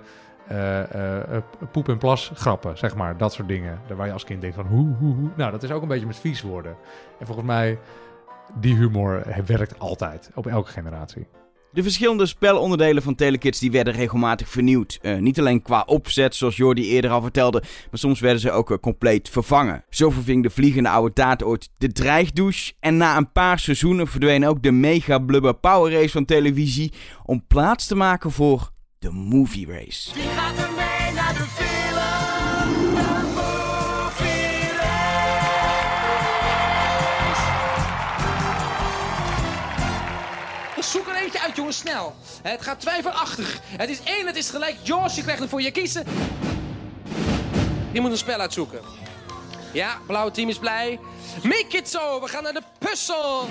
eh, 0.48 1.36
eh, 1.36 1.44
poep 1.72 1.90
en 1.90 1.98
plas 1.98 2.32
grappen, 2.34 2.78
zeg 2.78 2.96
maar. 2.96 3.18
Dat 3.18 3.34
soort 3.34 3.48
dingen. 3.48 3.80
Waar 3.96 4.08
je 4.08 4.14
als 4.14 4.24
kind 4.24 4.42
denkt 4.42 4.56
van 4.56 4.66
hoe, 4.66 4.96
hoe, 5.00 5.16
hoe. 5.16 5.30
Nou, 5.36 5.52
dat 5.52 5.64
is 5.64 5.72
ook 5.72 5.82
een 5.82 5.88
beetje 5.88 6.06
met 6.06 6.18
vies 6.18 6.42
worden. 6.42 6.76
En 7.20 7.26
volgens 7.26 7.48
mij, 7.48 7.80
die 8.60 8.76
humor 8.76 9.24
werkt 9.46 9.80
altijd. 9.80 10.32
Op 10.34 10.48
elke 10.48 10.70
generatie. 10.70 11.28
De 11.74 11.84
verschillende 11.84 12.26
spelonderdelen 12.26 13.04
van 13.04 13.16
Telekids 13.16 13.60
die 13.60 13.72
werden 13.72 13.94
regelmatig 13.94 14.50
vernieuwd. 14.50 15.00
Eh, 15.02 15.18
niet 15.18 15.40
alleen 15.40 15.62
qua 15.62 15.84
opzet, 15.86 16.36
zoals 16.36 16.58
Jordi 16.58 16.90
eerder 16.90 17.12
al 17.12 17.22
vertelde, 17.22 17.60
maar 17.62 18.00
soms 18.00 18.20
werden 18.20 18.42
ze 18.42 18.52
ook 18.52 18.72
eh, 18.72 18.78
compleet 18.78 19.30
vervangen. 19.30 19.84
Zo 19.90 20.10
verving 20.10 20.44
de 20.44 20.50
vliegende 20.50 20.90
oude 20.90 21.14
taart 21.14 21.70
de 21.78 21.92
dreigdouche. 21.92 22.74
En 22.80 22.98
na 22.98 23.18
een 23.18 23.32
paar 23.32 23.60
seizoenen 23.60 24.08
verdween 24.08 24.48
ook 24.48 24.64
de 24.64 24.72
mega 24.72 25.20
blubber 25.20 25.54
power 25.54 25.92
race 25.92 26.10
van 26.10 26.26
televisie 26.26 26.94
om 27.26 27.46
plaats 27.48 27.88
te 27.88 27.96
maken 27.96 28.32
voor 28.32 28.72
de 29.00 29.12
movie 29.12 29.68
race. 29.68 30.12
Er 41.34 41.40
uit, 41.40 41.56
jongens, 41.56 41.78
snel. 41.78 42.16
Het 42.42 42.62
gaat 42.62 42.80
twijfelachtig. 42.80 43.60
Het 43.66 43.90
is 43.90 44.00
één, 44.04 44.26
het 44.26 44.36
is 44.36 44.50
gelijk. 44.50 44.76
Jos, 44.84 45.16
je 45.16 45.22
krijgt 45.22 45.40
hem 45.40 45.50
voor 45.50 45.62
je 45.62 45.72
kiezen. 45.72 46.04
Je 47.92 48.02
moet 48.02 48.12
een 48.12 48.18
spel 48.18 48.40
uitzoeken. 48.40 48.80
Ja, 49.72 49.98
blauwe 50.08 50.32
team 50.32 50.50
is 50.50 50.58
blij. 50.58 51.00
Make 51.44 51.78
it 51.78 51.90
zo, 51.90 52.22
we 52.22 52.28
gaan 52.28 52.44
naar 52.44 52.54
de 52.54 52.62
puzzel. 52.80 53.48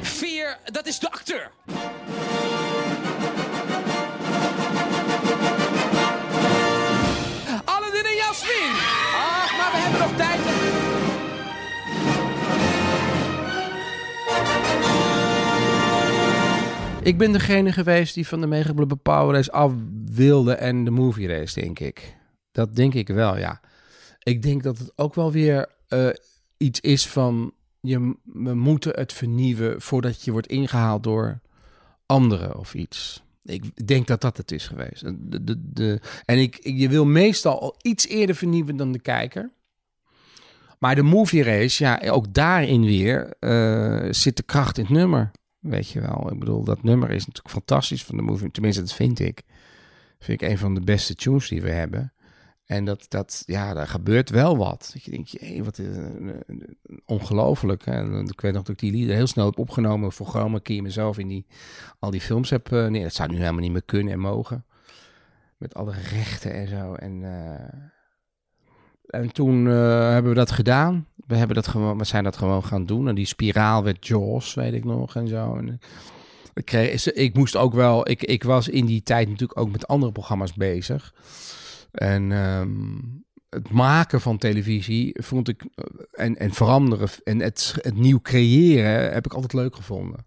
Vier, 0.00 0.58
dat 0.64 0.86
is 0.86 0.98
de 0.98 1.10
acteur. 1.10 1.50
Aladdin 7.64 8.04
en 8.04 8.16
Jasmin. 8.16 8.72
Ach, 9.14 9.56
maar 9.56 9.70
we 9.72 9.78
hebben 9.78 10.00
nog 10.00 10.16
tijd. 10.16 10.65
Ik 17.06 17.18
ben 17.18 17.32
degene 17.32 17.72
geweest 17.72 18.14
die 18.14 18.26
van 18.26 18.40
de 18.40 18.46
Mega 18.46 18.72
Power 19.02 19.34
Race 19.34 19.52
af 19.52 19.72
wilde 20.04 20.52
en 20.54 20.84
de 20.84 20.90
movie 20.90 21.28
race, 21.28 21.60
denk 21.60 21.78
ik. 21.78 22.16
Dat 22.52 22.76
denk 22.76 22.94
ik 22.94 23.08
wel, 23.08 23.36
ja. 23.38 23.60
Ik 24.22 24.42
denk 24.42 24.62
dat 24.62 24.78
het 24.78 24.92
ook 24.94 25.14
wel 25.14 25.32
weer 25.32 25.66
eh, 25.88 26.08
iets 26.56 26.80
is 26.80 27.06
van... 27.08 27.52
Je, 27.80 28.14
we 28.24 28.54
moeten 28.54 28.92
het 28.94 29.12
vernieuwen 29.12 29.80
voordat 29.80 30.22
je 30.24 30.30
wordt 30.32 30.46
ingehaald 30.46 31.02
door 31.02 31.40
anderen 32.06 32.58
of 32.58 32.74
iets. 32.74 33.22
Ik 33.42 33.86
denk 33.86 34.06
dat 34.06 34.20
dat 34.20 34.36
het 34.36 34.52
is 34.52 34.66
geweest. 34.66 35.04
De, 35.18 35.70
de, 35.72 36.00
en 36.24 36.38
ik- 36.38 36.60
je 36.62 36.88
wil 36.88 37.04
meestal 37.04 37.60
al 37.60 37.74
iets 37.82 38.06
eerder 38.06 38.36
vernieuwen 38.36 38.76
dan 38.76 38.92
de 38.92 39.00
kijker. 39.00 39.50
Maar 40.78 40.94
de 40.94 41.02
movie 41.02 41.42
race, 41.42 41.84
ja, 41.84 42.02
ook 42.10 42.34
daarin 42.34 42.84
weer 42.84 43.34
eh, 43.40 44.12
zit 44.12 44.36
de 44.36 44.42
kracht 44.42 44.78
in 44.78 44.84
het 44.84 44.92
nummer. 44.92 45.30
Weet 45.68 45.88
je 45.90 46.00
wel. 46.00 46.32
Ik 46.32 46.38
bedoel, 46.38 46.64
dat 46.64 46.82
nummer 46.82 47.10
is 47.10 47.26
natuurlijk 47.26 47.54
fantastisch 47.54 48.04
van 48.04 48.16
de 48.16 48.22
movie. 48.22 48.50
Tenminste, 48.50 48.80
dat 48.80 48.92
vind 48.92 49.20
ik. 49.20 49.42
Vind 50.18 50.42
ik 50.42 50.48
een 50.48 50.58
van 50.58 50.74
de 50.74 50.80
beste 50.80 51.14
tunes 51.14 51.48
die 51.48 51.62
we 51.62 51.70
hebben. 51.70 52.12
En 52.66 52.84
dat, 52.84 53.06
dat, 53.08 53.42
ja, 53.46 53.74
daar 53.74 53.86
gebeurt 53.86 54.30
wel 54.30 54.56
wat. 54.56 54.90
Dat 54.92 55.02
je 55.02 55.10
denkt, 55.10 55.30
jee, 55.30 55.64
wat 55.64 55.80
ongelooflijk. 57.04 57.86
En 57.86 58.26
ik 58.26 58.40
weet 58.40 58.52
nog 58.52 58.62
dat 58.62 58.74
ik 58.74 58.78
die 58.78 58.92
lieden 58.92 59.16
heel 59.16 59.26
snel 59.26 59.46
heb 59.46 59.58
opgenomen 59.58 60.12
voor 60.12 60.26
Chroma 60.26 60.58
Key. 60.58 60.80
mezelf 60.80 61.18
in 61.18 61.28
die, 61.28 61.46
al 61.98 62.10
die 62.10 62.20
films 62.20 62.50
heb 62.50 62.72
eh, 62.72 62.86
neer. 62.86 63.02
Dat 63.02 63.14
zou 63.14 63.28
nu 63.28 63.36
helemaal 63.36 63.60
niet 63.60 63.72
meer 63.72 63.84
kunnen 63.84 64.12
en 64.12 64.18
mogen. 64.18 64.64
Met 65.56 65.74
alle 65.74 65.92
rechten 65.92 66.52
en 66.52 66.68
zo. 66.68 66.94
En, 66.94 67.24
eh, 67.24 67.95
en 69.16 69.32
toen 69.32 69.66
eh, 69.66 70.08
hebben 70.10 70.30
we 70.30 70.36
dat 70.36 70.50
gedaan. 70.50 71.06
We, 71.26 71.36
hebben 71.36 71.56
dat 71.56 71.66
gewoon, 71.66 71.98
we 71.98 72.04
zijn 72.04 72.24
dat 72.24 72.36
gewoon 72.36 72.64
gaan 72.64 72.86
doen. 72.86 73.08
En 73.08 73.14
die 73.14 73.26
spiraal 73.26 73.84
werd 73.84 74.06
Jaws, 74.06 74.54
weet 74.54 74.72
ik 74.72 74.84
nog, 74.84 75.16
en 75.16 75.28
zo. 75.28 75.56
En, 75.56 75.80
ik, 76.54 76.64
kreeg, 76.64 77.12
ik 77.12 77.34
moest 77.34 77.56
ook 77.56 77.74
wel... 77.74 78.08
Ik, 78.08 78.22
ik 78.22 78.42
was 78.42 78.68
in 78.68 78.86
die 78.86 79.02
tijd 79.02 79.28
natuurlijk 79.28 79.60
ook 79.60 79.70
met 79.70 79.86
andere 79.86 80.12
programma's 80.12 80.52
bezig. 80.52 81.14
En 81.90 82.32
ehm, 82.32 82.70
het 83.48 83.70
maken 83.70 84.20
van 84.20 84.38
televisie 84.38 85.16
vond 85.22 85.48
ik... 85.48 85.64
eh, 85.74 85.84
En, 86.12 86.36
en 86.36 86.52
veranderen 86.52 87.08
en 87.24 87.40
het, 87.40 87.74
het 87.80 87.96
nieuw 87.96 88.20
creëren 88.20 89.12
heb 89.12 89.26
ik 89.26 89.32
altijd 89.32 89.52
leuk 89.52 89.74
gevonden. 89.74 90.26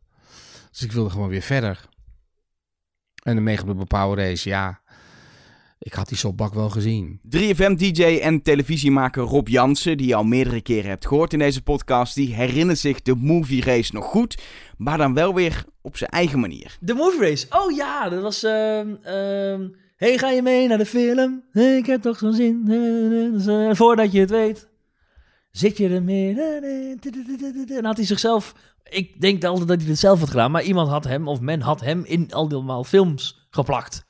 Dus 0.72 0.84
ik 0.84 0.92
wilde 0.92 1.10
gewoon 1.10 1.30
weer 1.30 1.42
verder. 1.42 1.88
En 3.24 3.36
de 3.36 3.42
Mega 3.42 4.16
Race, 4.16 4.50
ja... 4.50 4.82
Ik 5.82 5.94
had 5.94 6.08
die 6.08 6.18
sopbak 6.18 6.54
wel 6.54 6.70
gezien. 6.70 7.20
3FM-dj 7.36 8.20
en 8.22 8.42
televisiemaker 8.42 9.24
Rob 9.24 9.48
Jansen, 9.48 9.98
die 9.98 10.08
je 10.08 10.16
al 10.16 10.24
meerdere 10.24 10.62
keren 10.62 10.90
hebt 10.90 11.08
gehoord 11.08 11.34
in 11.34 11.40
deze 11.40 11.62
podcast, 11.62 12.16
die 12.16 12.34
herinnert 12.34 12.80
zich 12.80 13.02
de 13.02 13.16
movie 13.16 13.64
race 13.64 13.94
nog 13.94 14.06
goed, 14.06 14.38
maar 14.78 14.98
dan 14.98 15.14
wel 15.14 15.34
weer 15.34 15.66
op 15.82 15.98
zijn 15.98 16.10
eigen 16.10 16.40
manier. 16.40 16.78
De 16.80 16.94
Movie 16.94 17.30
Race. 17.30 17.46
Oh 17.50 17.76
ja, 17.76 18.10
dat 18.10 18.22
was... 18.22 18.44
ehm 18.44 18.96
ehm, 19.04 19.68
hey, 19.96 20.18
ga 20.18 20.30
je 20.30 20.42
mee 20.42 20.68
naar 20.68 20.78
de 20.78 20.86
film? 20.86 21.44
Hey, 21.52 21.78
ik 21.78 21.86
heb 21.86 22.02
toch 22.02 22.18
zo'n 22.18 22.34
zin. 22.34 23.76
Voordat 23.76 24.12
je 24.12 24.20
het 24.20 24.30
weet, 24.30 24.70
zit 25.52 25.78
je 25.78 25.90
er 25.90 26.04
meer. 26.04 26.38
En 27.68 27.86
had 27.86 27.98
hij 27.98 28.06
zichzelf... 28.06 28.54
Ik 28.90 29.22
denk 29.22 29.44
altijd 29.44 29.68
dat 29.68 29.80
hij 29.80 29.90
het 29.90 30.00
zelf 30.00 30.20
had 30.20 30.30
gedaan, 30.30 30.52
maar 30.52 30.64
iemand 30.64 30.90
had 30.90 31.04
hem, 31.04 31.28
of 31.28 31.40
men 31.40 31.62
had 31.62 31.82
hem 31.82 32.04
in 32.06 32.34
allemaal 32.34 32.84
films 32.84 33.48
geplakt. 33.50 34.08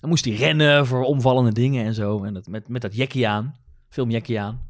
Dan 0.00 0.08
moest 0.10 0.24
hij 0.24 0.34
rennen 0.34 0.86
voor 0.86 1.02
omvallende 1.04 1.52
dingen 1.52 1.84
en 1.84 1.94
zo. 1.94 2.24
En 2.24 2.34
dat, 2.34 2.46
met, 2.46 2.68
met 2.68 2.82
dat 2.82 2.96
jackie 2.96 3.28
aan. 3.28 3.54
Filmjackie 3.88 4.40
aan. 4.40 4.60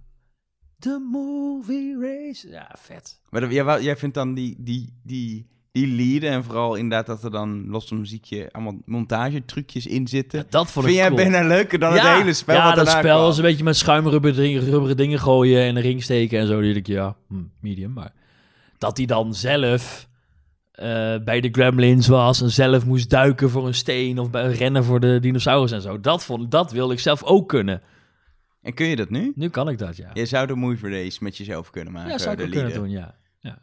The 0.79 1.09
Movie 1.12 1.97
Race. 2.01 2.49
Ja, 2.49 2.75
vet. 2.79 3.21
Maar 3.31 3.53
jij, 3.53 3.83
jij 3.83 3.97
vindt 3.97 4.15
dan 4.15 4.35
die, 4.35 4.55
die, 4.59 4.93
die, 5.03 5.47
die 5.73 5.87
lieden 5.87 6.31
en 6.31 6.45
vooral 6.45 6.75
inderdaad 6.75 7.07
dat 7.07 7.25
er 7.25 7.31
dan 7.31 7.69
los 7.69 7.89
van 7.89 7.99
muziekje 7.99 8.49
allemaal 8.53 8.77
montagetrucjes 8.85 9.87
in 9.87 10.09
zitten. 10.09 10.47
Dat 10.49 10.71
vond 10.71 10.85
Vind 10.87 10.97
ik 10.97 11.03
jij 11.03 11.11
cool. 11.12 11.31
bijna 11.31 11.47
leuker 11.49 11.79
dan 11.79 11.95
Ja, 11.95 12.09
het 12.09 12.19
hele 12.19 12.33
spel 12.33 12.57
Ja, 12.57 12.65
wat 12.67 12.77
dat 12.77 12.89
spel 12.89 13.17
kwam? 13.19 13.31
is 13.31 13.37
een 13.37 13.43
beetje 13.43 13.65
met 13.65 13.77
schuimrubberen 13.77 14.37
dingen, 14.37 14.62
rubberen 14.62 14.97
dingen 14.97 15.19
gooien 15.19 15.62
en 15.62 15.77
een 15.77 15.83
ring 15.83 16.03
steken 16.03 16.41
en 16.41 16.47
zo. 16.47 16.61
Die 16.61 16.75
ik, 16.75 16.87
ja, 16.87 17.17
hm, 17.29 17.43
medium. 17.61 17.93
Maar 17.93 18.12
dat 18.79 18.97
hij 18.97 19.07
dan 19.07 19.35
zelf 19.35 20.06
eh, 20.77 21.15
bij 21.25 21.41
de 21.41 21.49
Gremlins 21.53 22.07
was 22.07 22.41
en 22.41 22.51
zelf 22.51 22.85
moest 22.85 23.11
duiken 23.11 23.51
voor 23.51 23.67
een 23.67 23.75
steen 23.75 24.19
of 24.19 24.31
bij 24.31 24.53
rennen 24.53 24.85
voor 24.85 25.01
de 25.01 25.21
dinosaurus 25.21 25.73
en 25.73 25.83
zo. 25.83 26.01
Dat, 26.01 26.25
vond, 26.25 26.51
dat 26.51 26.73
wilde 26.73 26.93
ik 26.93 27.01
zelf 27.01 27.23
ook 27.23 27.49
kunnen. 27.49 27.83
En 28.62 28.75
kun 28.75 28.87
je 28.87 28.97
dat 28.97 29.11
nu? 29.11 29.33
Nu 29.35 29.49
kan 29.49 29.69
ik 29.69 29.79
dat, 29.79 29.97
ja. 29.97 30.11
Je 30.12 30.27
zou 30.27 30.47
de 30.47 30.55
movie 30.55 30.91
race 30.91 31.19
met 31.21 31.37
jezelf 31.37 31.71
kunnen 31.71 31.93
maken. 31.93 32.11
Ja, 32.11 32.19
zou 32.19 32.31
ik 32.31 32.39
de 32.39 32.45
ook 32.45 32.51
kunnen 32.51 32.75
doen, 32.75 32.91
ja. 32.91 33.15
ja. 33.41 33.59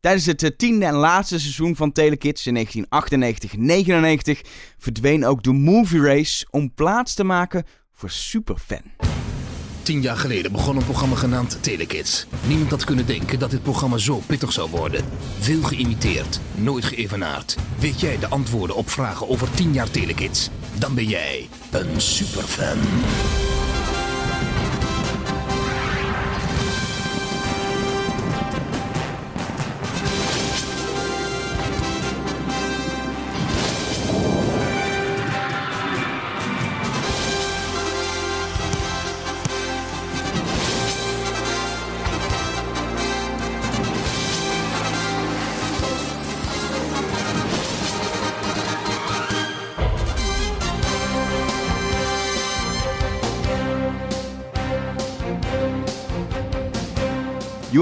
Tijdens 0.00 0.26
het 0.26 0.42
eh, 0.42 0.50
tiende 0.56 0.86
en 0.86 0.94
laatste 0.94 1.40
seizoen 1.40 1.76
van 1.76 1.92
Telekids 1.92 2.46
in 2.46 2.66
1998-99 2.66 4.48
verdween 4.78 5.24
ook 5.24 5.42
de 5.42 5.52
movie 5.52 6.00
race 6.00 6.46
om 6.50 6.74
plaats 6.74 7.14
te 7.14 7.24
maken 7.24 7.64
voor 7.92 8.10
Superfan. 8.10 9.23
Tien 9.84 10.00
jaar 10.00 10.16
geleden 10.16 10.52
begon 10.52 10.76
een 10.76 10.84
programma 10.84 11.16
genaamd 11.16 11.58
Telekids. 11.62 12.26
Niemand 12.46 12.70
had 12.70 12.84
kunnen 12.84 13.06
denken 13.06 13.38
dat 13.38 13.50
dit 13.50 13.62
programma 13.62 13.98
zo 13.98 14.22
pittig 14.26 14.52
zou 14.52 14.70
worden. 14.70 15.04
Veel 15.38 15.62
geïmiteerd, 15.62 16.40
nooit 16.54 16.84
geëvenaard. 16.84 17.56
Weet 17.78 18.00
jij 18.00 18.18
de 18.18 18.28
antwoorden 18.28 18.76
op 18.76 18.90
vragen 18.90 19.28
over 19.28 19.50
10 19.50 19.72
jaar 19.72 19.90
Telekids? 19.90 20.50
Dan 20.78 20.94
ben 20.94 21.08
jij 21.08 21.48
een 21.70 22.00
superfan. 22.00 22.78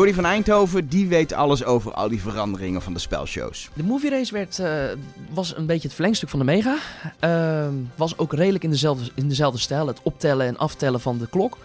Jordi 0.03 0.21
van 0.21 0.31
Eindhoven, 0.31 0.89
die 0.89 1.09
weet 1.09 1.33
alles 1.33 1.65
over 1.65 1.93
al 1.93 2.09
die 2.09 2.21
veranderingen 2.21 2.83
van 2.83 2.93
de 2.93 2.99
spelshows. 2.99 3.71
De 3.75 3.83
movie 3.83 4.11
race 4.11 4.33
werd, 4.33 4.59
eh, 4.59 4.85
was 5.33 5.57
een 5.57 5.67
beetje 5.67 5.87
het 5.87 5.95
verlengstuk 5.95 6.29
van 6.29 6.39
de 6.39 6.45
Mega. 6.45 6.77
Ehm, 7.19 7.75
was 7.95 8.19
ook 8.19 8.33
redelijk 8.33 8.65
in 8.65 8.71
dezelfde, 8.71 9.11
in 9.15 9.29
dezelfde 9.29 9.59
stijl. 9.59 9.87
Het 9.87 10.01
optellen 10.03 10.47
en 10.47 10.57
aftellen 10.59 11.01
van 11.01 11.19
de 11.19 11.29
klok. 11.29 11.59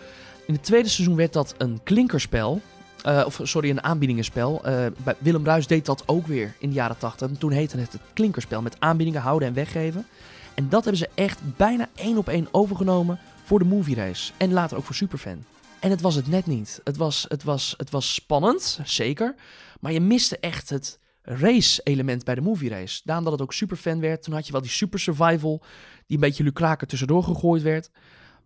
In 0.47 0.53
het 0.53 0.63
tweede 0.63 0.89
seizoen 0.89 1.15
werd 1.15 1.33
dat 1.33 1.55
een 1.57 1.79
klinkerspel. 1.83 2.61
Eh, 3.03 3.23
of 3.25 3.39
sorry, 3.43 3.69
een 3.69 3.83
aanbiedingenspel. 3.83 4.61
Bij 5.03 5.15
Willem 5.17 5.45
Ruis 5.45 5.67
deed 5.67 5.85
dat 5.85 6.03
ook 6.05 6.27
weer 6.27 6.53
in 6.59 6.69
de 6.69 6.75
jaren 6.75 6.97
80. 6.97 7.27
En 7.27 7.37
toen 7.37 7.51
heette 7.51 7.77
het 7.77 7.91
het 7.91 8.01
klinkerspel. 8.13 8.61
Met 8.61 8.75
aanbiedingen 8.79 9.21
houden 9.21 9.47
en 9.47 9.53
weggeven. 9.53 10.05
En 10.53 10.69
dat 10.69 10.83
hebben 10.83 11.01
ze 11.01 11.09
echt 11.13 11.39
bijna 11.55 11.87
één 11.95 12.17
op 12.17 12.27
één 12.27 12.47
overgenomen 12.51 13.19
voor 13.43 13.59
de 13.59 13.65
movie 13.65 13.95
race. 13.95 14.31
En 14.37 14.53
later 14.53 14.77
ook 14.77 14.85
voor 14.85 14.95
Superfan. 14.95 15.43
En 15.79 15.89
het 15.89 16.01
was 16.01 16.15
het 16.15 16.27
net 16.27 16.45
niet. 16.45 16.81
Het 16.83 16.97
was, 16.97 17.25
het 17.27 17.43
was, 17.43 17.73
het 17.77 17.89
was 17.89 18.13
spannend, 18.13 18.79
zeker. 18.83 19.35
Maar 19.79 19.91
je 19.91 19.99
miste 19.99 20.39
echt 20.39 20.69
het 20.69 20.99
race-element 21.21 22.23
bij 22.23 22.35
de 22.35 22.41
movie 22.41 22.69
race. 22.69 23.01
Daarom 23.03 23.23
dat 23.23 23.33
het 23.33 23.41
ook 23.41 23.53
superfan 23.53 23.99
werd. 23.99 24.23
Toen 24.23 24.33
had 24.33 24.45
je 24.45 24.51
wel 24.51 24.61
die 24.61 24.69
super 24.69 24.99
survival, 24.99 25.63
die 26.05 26.15
een 26.17 26.23
beetje 26.23 26.43
lucraker 26.43 26.87
tussendoor 26.87 27.23
gegooid 27.23 27.61
werd. 27.61 27.89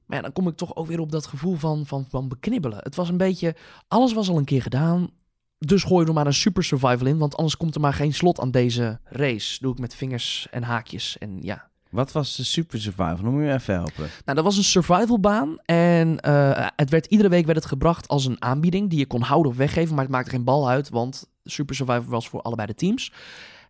Maar 0.05 0.21
dan 0.21 0.33
kom 0.33 0.47
ik 0.47 0.55
toch 0.55 0.75
ook 0.75 0.87
weer 0.87 0.99
op 0.99 1.11
dat 1.11 1.25
gevoel 1.25 1.55
van, 1.55 1.85
van, 1.85 2.05
van 2.09 2.27
beknibbelen. 2.27 2.79
Het 2.83 2.95
was 2.95 3.09
een 3.09 3.17
beetje, 3.17 3.55
alles 3.87 4.13
was 4.13 4.29
al 4.29 4.37
een 4.37 4.45
keer 4.45 4.61
gedaan. 4.61 5.09
Dus 5.57 5.83
gooi 5.83 6.07
er 6.07 6.13
maar 6.13 6.25
een 6.25 6.33
super 6.33 6.63
survival 6.63 7.07
in, 7.07 7.17
want 7.17 7.35
anders 7.35 7.57
komt 7.57 7.75
er 7.75 7.81
maar 7.81 7.93
geen 7.93 8.13
slot 8.13 8.39
aan 8.39 8.51
deze 8.51 8.99
race. 9.03 9.57
Doe 9.61 9.71
ik 9.71 9.79
met 9.79 9.95
vingers 9.95 10.47
en 10.51 10.63
haakjes 10.63 11.17
en 11.17 11.37
ja. 11.41 11.70
Wat 11.91 12.11
was 12.11 12.35
de 12.35 12.43
super 12.43 12.81
survival? 12.81 13.31
Moet 13.31 13.43
je 13.43 13.53
even 13.53 13.73
helpen. 13.73 14.09
Nou, 14.25 14.35
dat 14.35 14.43
was 14.43 14.57
een 14.57 14.63
survivalbaan. 14.63 15.57
En 15.65 16.19
eh, 16.19 16.67
het 16.75 16.89
werd, 16.89 17.05
iedere 17.05 17.29
week 17.29 17.45
werd 17.45 17.57
het 17.57 17.67
gebracht 17.67 18.07
als 18.07 18.25
een 18.25 18.41
aanbieding 18.41 18.89
die 18.89 18.99
je 18.99 19.05
kon 19.05 19.21
houden 19.21 19.51
of 19.51 19.57
weggeven. 19.57 19.95
Maar 19.95 20.03
het 20.03 20.13
maakte 20.13 20.29
geen 20.29 20.43
bal 20.43 20.69
uit, 20.69 20.89
want 20.89 21.29
Super 21.43 21.75
Survivor 21.75 22.09
was 22.09 22.29
voor 22.29 22.41
allebei 22.41 22.67
de 22.67 22.75
teams. 22.75 23.13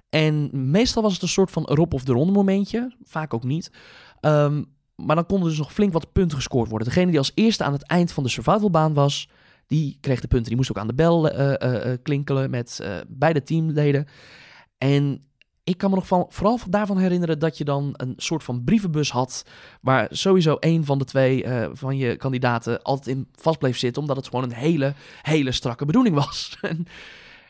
En 0.09 0.49
meestal 0.71 1.03
was 1.03 1.13
het 1.13 1.21
een 1.21 1.27
soort 1.27 1.51
van 1.51 1.69
erop 1.69 1.93
of 1.93 2.07
eronder 2.07 2.33
momentje. 2.35 2.95
Vaak 3.03 3.33
ook 3.33 3.43
niet. 3.43 3.71
Ehm, 4.19 4.63
maar 4.95 5.15
dan 5.15 5.25
konden 5.25 5.49
dus 5.49 5.57
nog 5.57 5.73
flink 5.73 5.93
wat 5.93 6.11
punten 6.11 6.37
gescoord 6.37 6.69
worden. 6.69 6.87
Degene 6.87 7.09
die 7.09 7.19
als 7.19 7.31
eerste 7.33 7.63
aan 7.63 7.73
het 7.73 7.87
eind 7.87 8.11
van 8.11 8.23
de 8.23 8.29
survivalbaan 8.29 8.93
was, 8.93 9.29
die 9.67 9.97
kreeg 10.01 10.21
de 10.21 10.27
punten. 10.27 10.47
Die 10.47 10.57
moest 10.57 10.69
ook 10.69 10.77
aan 10.77 10.87
de 10.87 10.93
bel 10.93 11.29
eh, 11.29 11.97
klinkelen 12.03 12.49
met 12.49 12.85
beide 13.07 13.43
teamleden. 13.43 14.07
En 14.77 15.21
ik 15.63 15.77
kan 15.77 15.89
me 15.89 15.95
nog 15.95 16.07
van, 16.07 16.25
vooral 16.29 16.59
daarvan 16.69 16.97
herinneren 16.97 17.39
dat 17.39 17.57
je 17.57 17.63
dan 17.63 17.93
een 17.93 18.13
soort 18.17 18.43
van 18.43 18.63
brievenbus 18.63 19.11
had. 19.11 19.45
Waar 19.81 20.07
sowieso 20.09 20.55
één 20.55 20.85
van 20.85 20.97
de 20.97 21.05
twee 21.05 21.43
eh, 21.43 21.69
van 21.73 21.97
je 21.97 22.15
kandidaten 22.15 22.81
altijd 22.81 23.15
in 23.17 23.27
vast 23.35 23.59
bleef 23.59 23.77
zitten. 23.77 24.01
Omdat 24.01 24.17
het 24.17 24.27
gewoon 24.27 24.43
een 24.43 24.53
hele, 24.53 24.93
hele 25.21 25.51
strakke 25.51 25.85
bedoeling 25.85 26.15
was. 26.15 26.57
En 26.61 26.85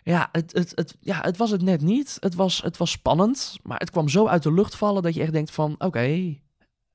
ja, 0.03 0.29
het, 0.31 0.53
het, 0.53 0.71
het, 0.75 0.97
ja, 0.99 1.19
het 1.21 1.37
was 1.37 1.49
het 1.49 1.61
net 1.61 1.81
niet. 1.81 2.17
Het 2.19 2.35
was, 2.35 2.61
het 2.61 2.77
was 2.77 2.91
spannend. 2.91 3.57
Maar 3.63 3.79
het 3.79 3.89
kwam 3.89 4.09
zo 4.09 4.27
uit 4.27 4.43
de 4.43 4.53
lucht 4.53 4.75
vallen 4.75 5.03
dat 5.03 5.13
je 5.13 5.21
echt 5.21 5.31
denkt 5.31 5.51
van 5.51 5.75
oké, 5.77 6.37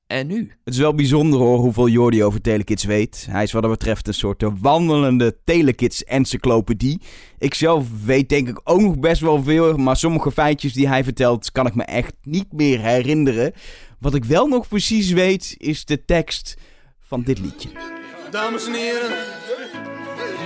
en 0.07 0.27
nu? 0.27 0.51
Het 0.63 0.73
is 0.73 0.79
wel 0.79 0.93
bijzonder 0.93 1.39
hoor 1.39 1.59
hoeveel 1.59 1.87
Jordi 1.87 2.23
over 2.23 2.41
Telekids 2.41 2.83
weet. 2.83 3.27
Hij 3.29 3.43
is 3.43 3.51
wat 3.51 3.61
dat 3.61 3.71
betreft 3.71 4.07
een 4.07 4.13
soort 4.13 4.43
eh, 4.43 4.49
wandelende 4.61 5.37
Telekids-encyclopedie. 5.43 7.01
Ik 7.37 7.53
zelf 7.53 7.85
weet 8.05 8.29
denk 8.29 8.49
ik 8.49 8.61
ook 8.63 8.81
nog 8.81 8.99
best 8.99 9.21
wel 9.21 9.43
veel, 9.43 9.77
maar 9.77 9.97
sommige 9.97 10.31
feitjes 10.31 10.73
die 10.73 10.87
hij 10.87 11.03
vertelt 11.03 11.51
kan 11.51 11.65
ik 11.67 11.75
me 11.75 11.83
echt 11.83 12.13
niet 12.21 12.51
meer 12.51 12.79
herinneren. 12.79 13.53
Wat 13.99 14.15
ik 14.15 14.25
wel 14.25 14.47
nog 14.47 14.67
precies 14.67 15.11
weet 15.11 15.55
is 15.57 15.85
de 15.85 16.05
tekst 16.05 16.57
van 16.99 17.23
dit 17.23 17.39
liedje. 17.39 17.69
Dames 18.31 18.65
en 18.65 18.73
heren, 18.73 19.09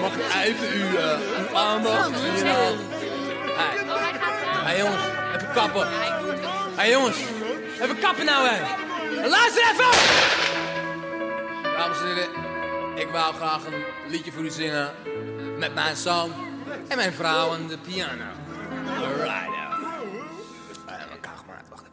mag 0.01 0.15
ik 0.15 0.25
even 0.45 0.67
uw, 0.67 0.97
eh, 0.97 1.19
uw 1.39 1.55
aandacht 1.55 2.21
hier 2.21 2.49
aan? 2.49 2.75
Hey. 3.55 3.85
hey 4.63 4.77
jongens, 4.77 5.03
even 5.35 5.51
kappen. 5.53 5.87
hey 6.75 6.89
jongens, 6.89 7.17
even 7.81 7.99
kappen 7.99 8.25
nou 8.25 8.47
hè. 8.47 8.89
Luister 9.15 9.63
even! 9.71 9.91
Dames 11.77 11.99
en 11.99 12.05
heren, 12.05 12.29
ik 12.95 13.07
wou 13.09 13.33
graag 13.35 13.65
een 13.65 13.83
liedje 14.09 14.31
voor 14.31 14.43
u 14.43 14.49
zingen. 14.49 14.91
Met 15.57 15.73
mijn 15.73 15.95
zoon 15.95 16.33
en 16.87 16.97
mijn 16.97 17.13
vrouw 17.13 17.51
aan 17.53 17.67
de 17.67 17.77
piano. 17.77 18.23
Alright. 18.99 19.49
Eh, 20.85 20.95
Kach 21.21 21.43
maar 21.47 21.55
uit, 21.55 21.65
wacht 21.69 21.83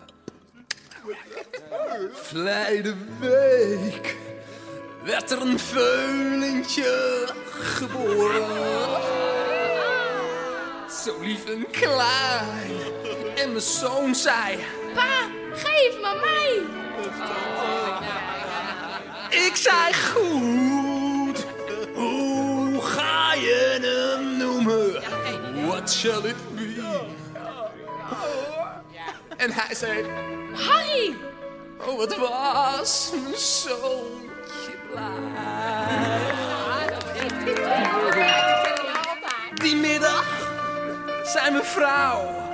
even. 1.04 2.10
Verleden 2.14 3.08
week 3.20 4.16
werd 5.04 5.30
er 5.30 5.40
een 5.40 5.58
veulentje 5.58 7.26
geboren. 7.50 8.46
Zo 11.04 11.20
lief 11.20 11.46
en 11.46 11.66
klein. 11.70 12.70
En 13.36 13.48
mijn 13.50 13.60
zoon 13.60 14.14
zei... 14.14 14.58
Pa, 14.94 15.26
geef 15.52 15.94
me 16.00 16.20
mij. 16.24 16.77
Ik 19.48 19.56
zei 19.56 19.94
goed. 19.94 21.46
Hoe 21.94 22.82
ga 22.82 23.34
je 23.34 23.78
hem 23.80 24.36
noemen? 24.36 25.02
What 25.66 25.90
shall 25.90 26.24
it 26.24 26.54
be? 26.54 27.06
En 29.36 29.50
hij 29.52 29.74
zei... 29.74 30.06
Harry. 30.52 31.16
Oh, 31.86 31.96
wat 31.96 32.16
was 32.16 33.10
mijn 33.22 33.36
zoontje 33.36 34.74
blij. 34.90 35.12
Die 39.54 39.76
middag 39.76 40.26
zei 41.24 41.50
mijn 41.50 41.64
vrouw... 41.64 42.47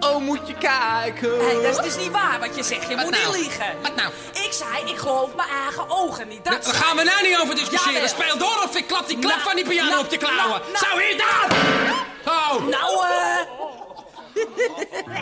Oh, 0.00 0.16
moet 0.16 0.46
je 0.46 0.54
kijken. 0.54 1.46
Hé, 1.46 1.62
dat 1.62 1.78
is 1.78 1.84
dus 1.94 2.04
niet 2.04 2.10
waar 2.12 2.38
wat 2.40 2.56
je 2.56 2.62
zegt. 2.62 2.88
Je 2.88 2.96
moet 2.96 3.10
nou? 3.10 3.26
niet 3.26 3.36
liegen. 3.36 3.66
Wat 3.82 3.96
nou? 3.96 4.08
Ik 4.32 4.52
zei, 4.52 4.90
ik 4.90 4.96
geloof 4.96 5.34
mijn 5.36 5.48
eigen 5.48 5.90
ogen 5.90 6.28
niet. 6.28 6.44
Dat 6.44 6.52
Daar 6.52 6.62
zei 6.62 6.76
gaan 6.76 6.96
we 6.96 7.02
nou 7.02 7.22
niet 7.22 7.38
over 7.38 7.54
discussiëren. 7.54 7.92
Jawel. 7.92 8.08
Speel 8.08 8.38
door 8.38 8.62
of 8.64 8.76
ik 8.76 8.86
klap 8.86 9.06
die 9.06 9.18
Nou, 9.18 9.40
van 9.40 9.56
die 9.56 9.64
piano 9.64 9.90
nou, 9.90 10.04
op 10.04 10.10
je 10.10 10.16
klauwen. 10.18 10.60
nou, 10.60 10.60
nou. 10.72 10.84
Zo, 10.84 10.98
hier 10.98 11.16
dan! 11.16 11.56
Oh. 12.34 12.66
Nou, 12.66 13.06
eh... 13.06 13.44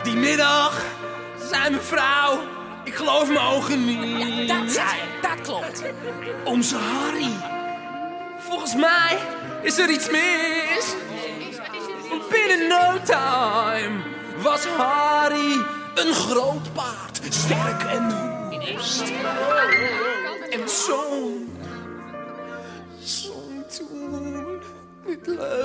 Die 0.04 0.14
middag 0.14 0.82
zei 1.50 1.70
mijn 1.70 1.82
vrouw... 1.82 2.38
Ik 2.84 2.94
geloof 2.94 3.28
mijn 3.28 3.46
ogen 3.46 3.84
niet. 3.84 4.48
dat 4.48 4.72
zei 4.72 4.86
ik. 4.86 5.22
Dat 5.22 5.40
klopt. 5.42 5.82
Onze 6.44 6.76
Harry. 6.76 7.32
Volgens 8.38 8.74
mij 8.74 9.18
is 9.62 9.78
er 9.78 9.90
iets 9.90 10.10
mis. 10.10 10.94
Binnen 12.30 12.68
no 12.68 13.00
time 13.04 14.13
was 14.42 14.64
Harry 14.66 15.64
een 15.94 16.14
groot 16.14 16.72
paard. 16.72 17.20
Sterk 17.28 17.82
en 17.82 18.08
woest. 18.50 19.12
En 20.50 20.68
zong. 20.68 21.48
Zong 23.00 23.66
toen 23.76 24.60
dit 25.06 25.26
leuke 25.26 25.63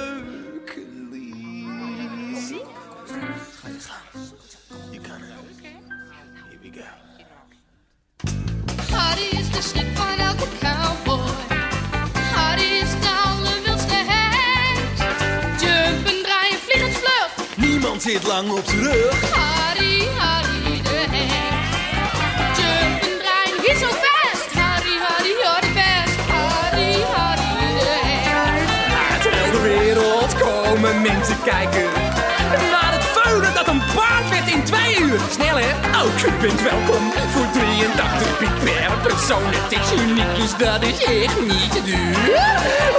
zit 18.11 18.27
lang 18.27 18.49
op 18.51 18.65
zijn 18.65 18.81
rug. 18.81 19.31
Harry, 19.31 20.07
Harry 20.17 20.81
de. 20.81 20.99
Jumpen, 22.57 23.15
draaien, 23.21 23.57
niet 23.65 23.79
zo 23.83 23.89
fast. 24.03 24.49
Harry, 24.61 24.95
Harry, 25.05 25.35
Harry 25.43 25.73
best. 25.79 26.17
Harry, 26.33 26.93
Harry 27.15 27.73
de 27.79 27.95
heks. 28.09 28.63
Uit 29.11 29.23
heel 29.33 29.51
de 29.51 29.61
wereld 29.61 30.31
komen 30.37 31.01
mensen 31.01 31.37
kijken. 31.43 31.85
Naar 32.73 32.93
het 32.97 33.05
veulen 33.17 33.53
dat 33.53 33.67
een 33.67 33.81
paard 33.95 34.29
werd 34.29 34.47
in 34.55 34.63
twee 34.63 34.99
uur. 34.99 35.19
Snel 35.31 35.57
hè? 35.57 35.71
Ook 36.03 36.17
u 36.27 36.31
bent 36.41 36.61
welkom 36.61 37.03
voor 37.33 37.47
83 37.51 38.37
piek 38.37 38.55
per 38.63 38.91
persoon. 39.07 39.43
Het 39.45 39.71
is 39.79 40.01
uniek, 40.01 40.35
dus 40.35 40.53
dat 40.57 40.81
is 40.81 41.03
echt 41.03 41.39
niet 41.41 41.71
te 41.71 41.81
duur. 41.83 42.15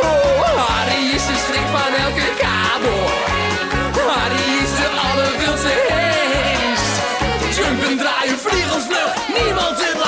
Oh, 0.02 0.66
Harry 0.68 1.02
is 1.16 1.26
de 1.26 1.36
schrik 1.46 1.68
van 1.76 1.92
elke 2.04 2.26
cowboy. 2.42 3.30
Harry 4.10 4.62
is 4.62 4.69
allerwildste 5.60 5.68
heest. 5.68 7.56
Jumpen, 7.56 7.98
draaien, 7.98 8.38
vliegen 8.38 8.82
vlug. 8.82 9.14
Niemand 9.44 9.78
zit 9.78 9.99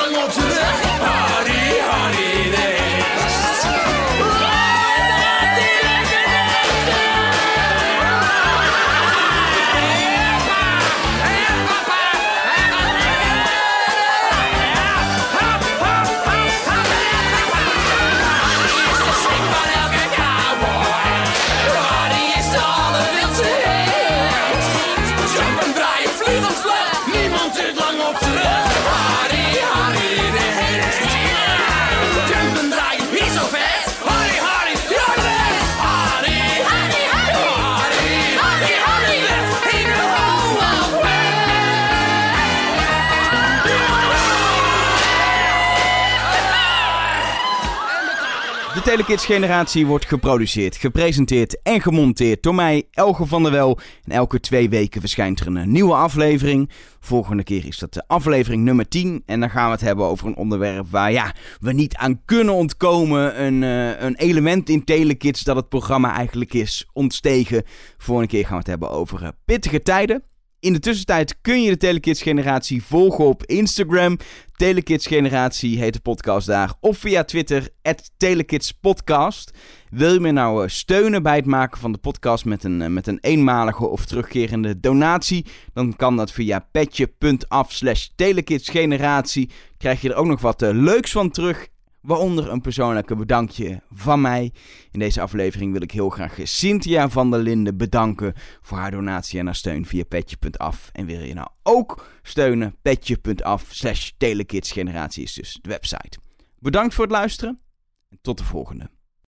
Telekids 48.92 49.26
generatie 49.26 49.86
wordt 49.86 50.06
geproduceerd, 50.06 50.76
gepresenteerd 50.76 51.62
en 51.62 51.80
gemonteerd 51.80 52.42
door 52.42 52.54
mij, 52.54 52.88
Elge 52.90 53.26
van 53.26 53.42
der 53.42 53.52
Wel. 53.52 53.78
En 54.04 54.12
elke 54.12 54.40
twee 54.40 54.68
weken 54.68 55.00
verschijnt 55.00 55.40
er 55.40 55.46
een 55.46 55.72
nieuwe 55.72 55.94
aflevering. 55.94 56.70
Volgende 57.00 57.42
keer 57.42 57.66
is 57.66 57.78
dat 57.78 57.94
de 57.94 58.02
aflevering 58.06 58.62
nummer 58.62 58.88
10. 58.88 59.22
En 59.26 59.40
dan 59.40 59.50
gaan 59.50 59.66
we 59.66 59.72
het 59.72 59.80
hebben 59.80 60.04
over 60.04 60.26
een 60.26 60.36
onderwerp 60.36 60.86
waar 60.90 61.12
ja, 61.12 61.34
we 61.60 61.72
niet 61.72 61.96
aan 61.96 62.24
kunnen 62.24 62.54
ontkomen. 62.54 63.42
Een, 63.42 63.62
eh, 63.62 64.02
een 64.02 64.16
element 64.16 64.68
in 64.68 64.84
Telekids 64.84 65.42
dat 65.42 65.56
het 65.56 65.68
programma 65.68 66.14
eigenlijk 66.14 66.54
is 66.54 66.88
ontstegen. 66.92 67.62
Volgende 67.98 68.30
keer 68.30 68.42
gaan 68.42 68.52
we 68.52 68.58
het 68.58 68.66
hebben 68.66 68.90
over 68.90 69.22
eh, 69.22 69.28
pittige 69.44 69.82
tijden. 69.82 70.22
In 70.60 70.72
de 70.72 70.78
tussentijd 70.78 71.36
kun 71.40 71.62
je 71.62 71.70
de 71.70 71.76
Telekids 71.76 72.22
generatie 72.22 72.82
volgen 72.82 73.24
op 73.24 73.44
Instagram. 73.44 74.18
Telekids 74.62 75.06
generatie 75.06 75.78
heet 75.78 75.92
de 75.92 76.00
podcast 76.00 76.46
daar. 76.46 76.74
Of 76.80 76.98
via 76.98 77.24
Twitter, 77.24 77.68
Telekids 78.16 78.72
podcast. 78.72 79.50
Wil 79.90 80.12
je 80.12 80.20
me 80.20 80.30
nou 80.30 80.62
eh, 80.62 80.68
steunen 80.68 81.22
bij 81.22 81.36
het 81.36 81.46
maken 81.46 81.80
van 81.80 81.92
de 81.92 81.98
podcast 81.98 82.44
met 82.44 82.64
een, 82.64 82.82
eh, 82.82 82.88
met 82.88 83.06
een 83.06 83.18
eenmalige 83.20 83.86
of 83.86 84.04
terugkerende 84.04 84.80
donatie? 84.80 85.46
Dan 85.72 85.96
kan 85.96 86.16
dat 86.16 86.32
via 86.32 86.66
petje.af 86.72 87.72
slash 87.72 88.08
telekidsgeneratie. 88.16 89.50
Krijg 89.78 90.00
je 90.00 90.08
er 90.08 90.16
ook 90.16 90.26
nog 90.26 90.40
wat 90.40 90.62
eh, 90.62 90.70
leuks 90.72 91.12
van 91.12 91.30
terug. 91.30 91.68
Waaronder 92.02 92.50
een 92.50 92.60
persoonlijke 92.60 93.16
bedankje 93.16 93.82
van 93.90 94.20
mij. 94.20 94.52
In 94.90 94.98
deze 94.98 95.20
aflevering 95.20 95.72
wil 95.72 95.82
ik 95.82 95.90
heel 95.90 96.10
graag 96.10 96.38
Cynthia 96.42 97.08
van 97.08 97.30
der 97.30 97.40
Linden 97.40 97.76
bedanken 97.76 98.34
voor 98.60 98.78
haar 98.78 98.90
donatie 98.90 99.38
en 99.38 99.46
haar 99.46 99.54
steun 99.54 99.86
via 99.86 100.04
petje.af. 100.04 100.90
En 100.92 101.06
wil 101.06 101.20
je 101.20 101.34
nou 101.34 101.48
ook 101.62 102.08
steunen? 102.22 102.76
Petje.af 102.82 103.66
slash 103.70 104.10
telekidsgeneratie 104.16 105.22
is 105.22 105.34
dus 105.34 105.58
de 105.62 105.68
website. 105.68 106.18
Bedankt 106.58 106.94
voor 106.94 107.04
het 107.04 107.12
luisteren 107.12 107.60
en 108.08 108.18
tot 108.20 108.38
de 108.38 108.44
volgende. 108.44 108.90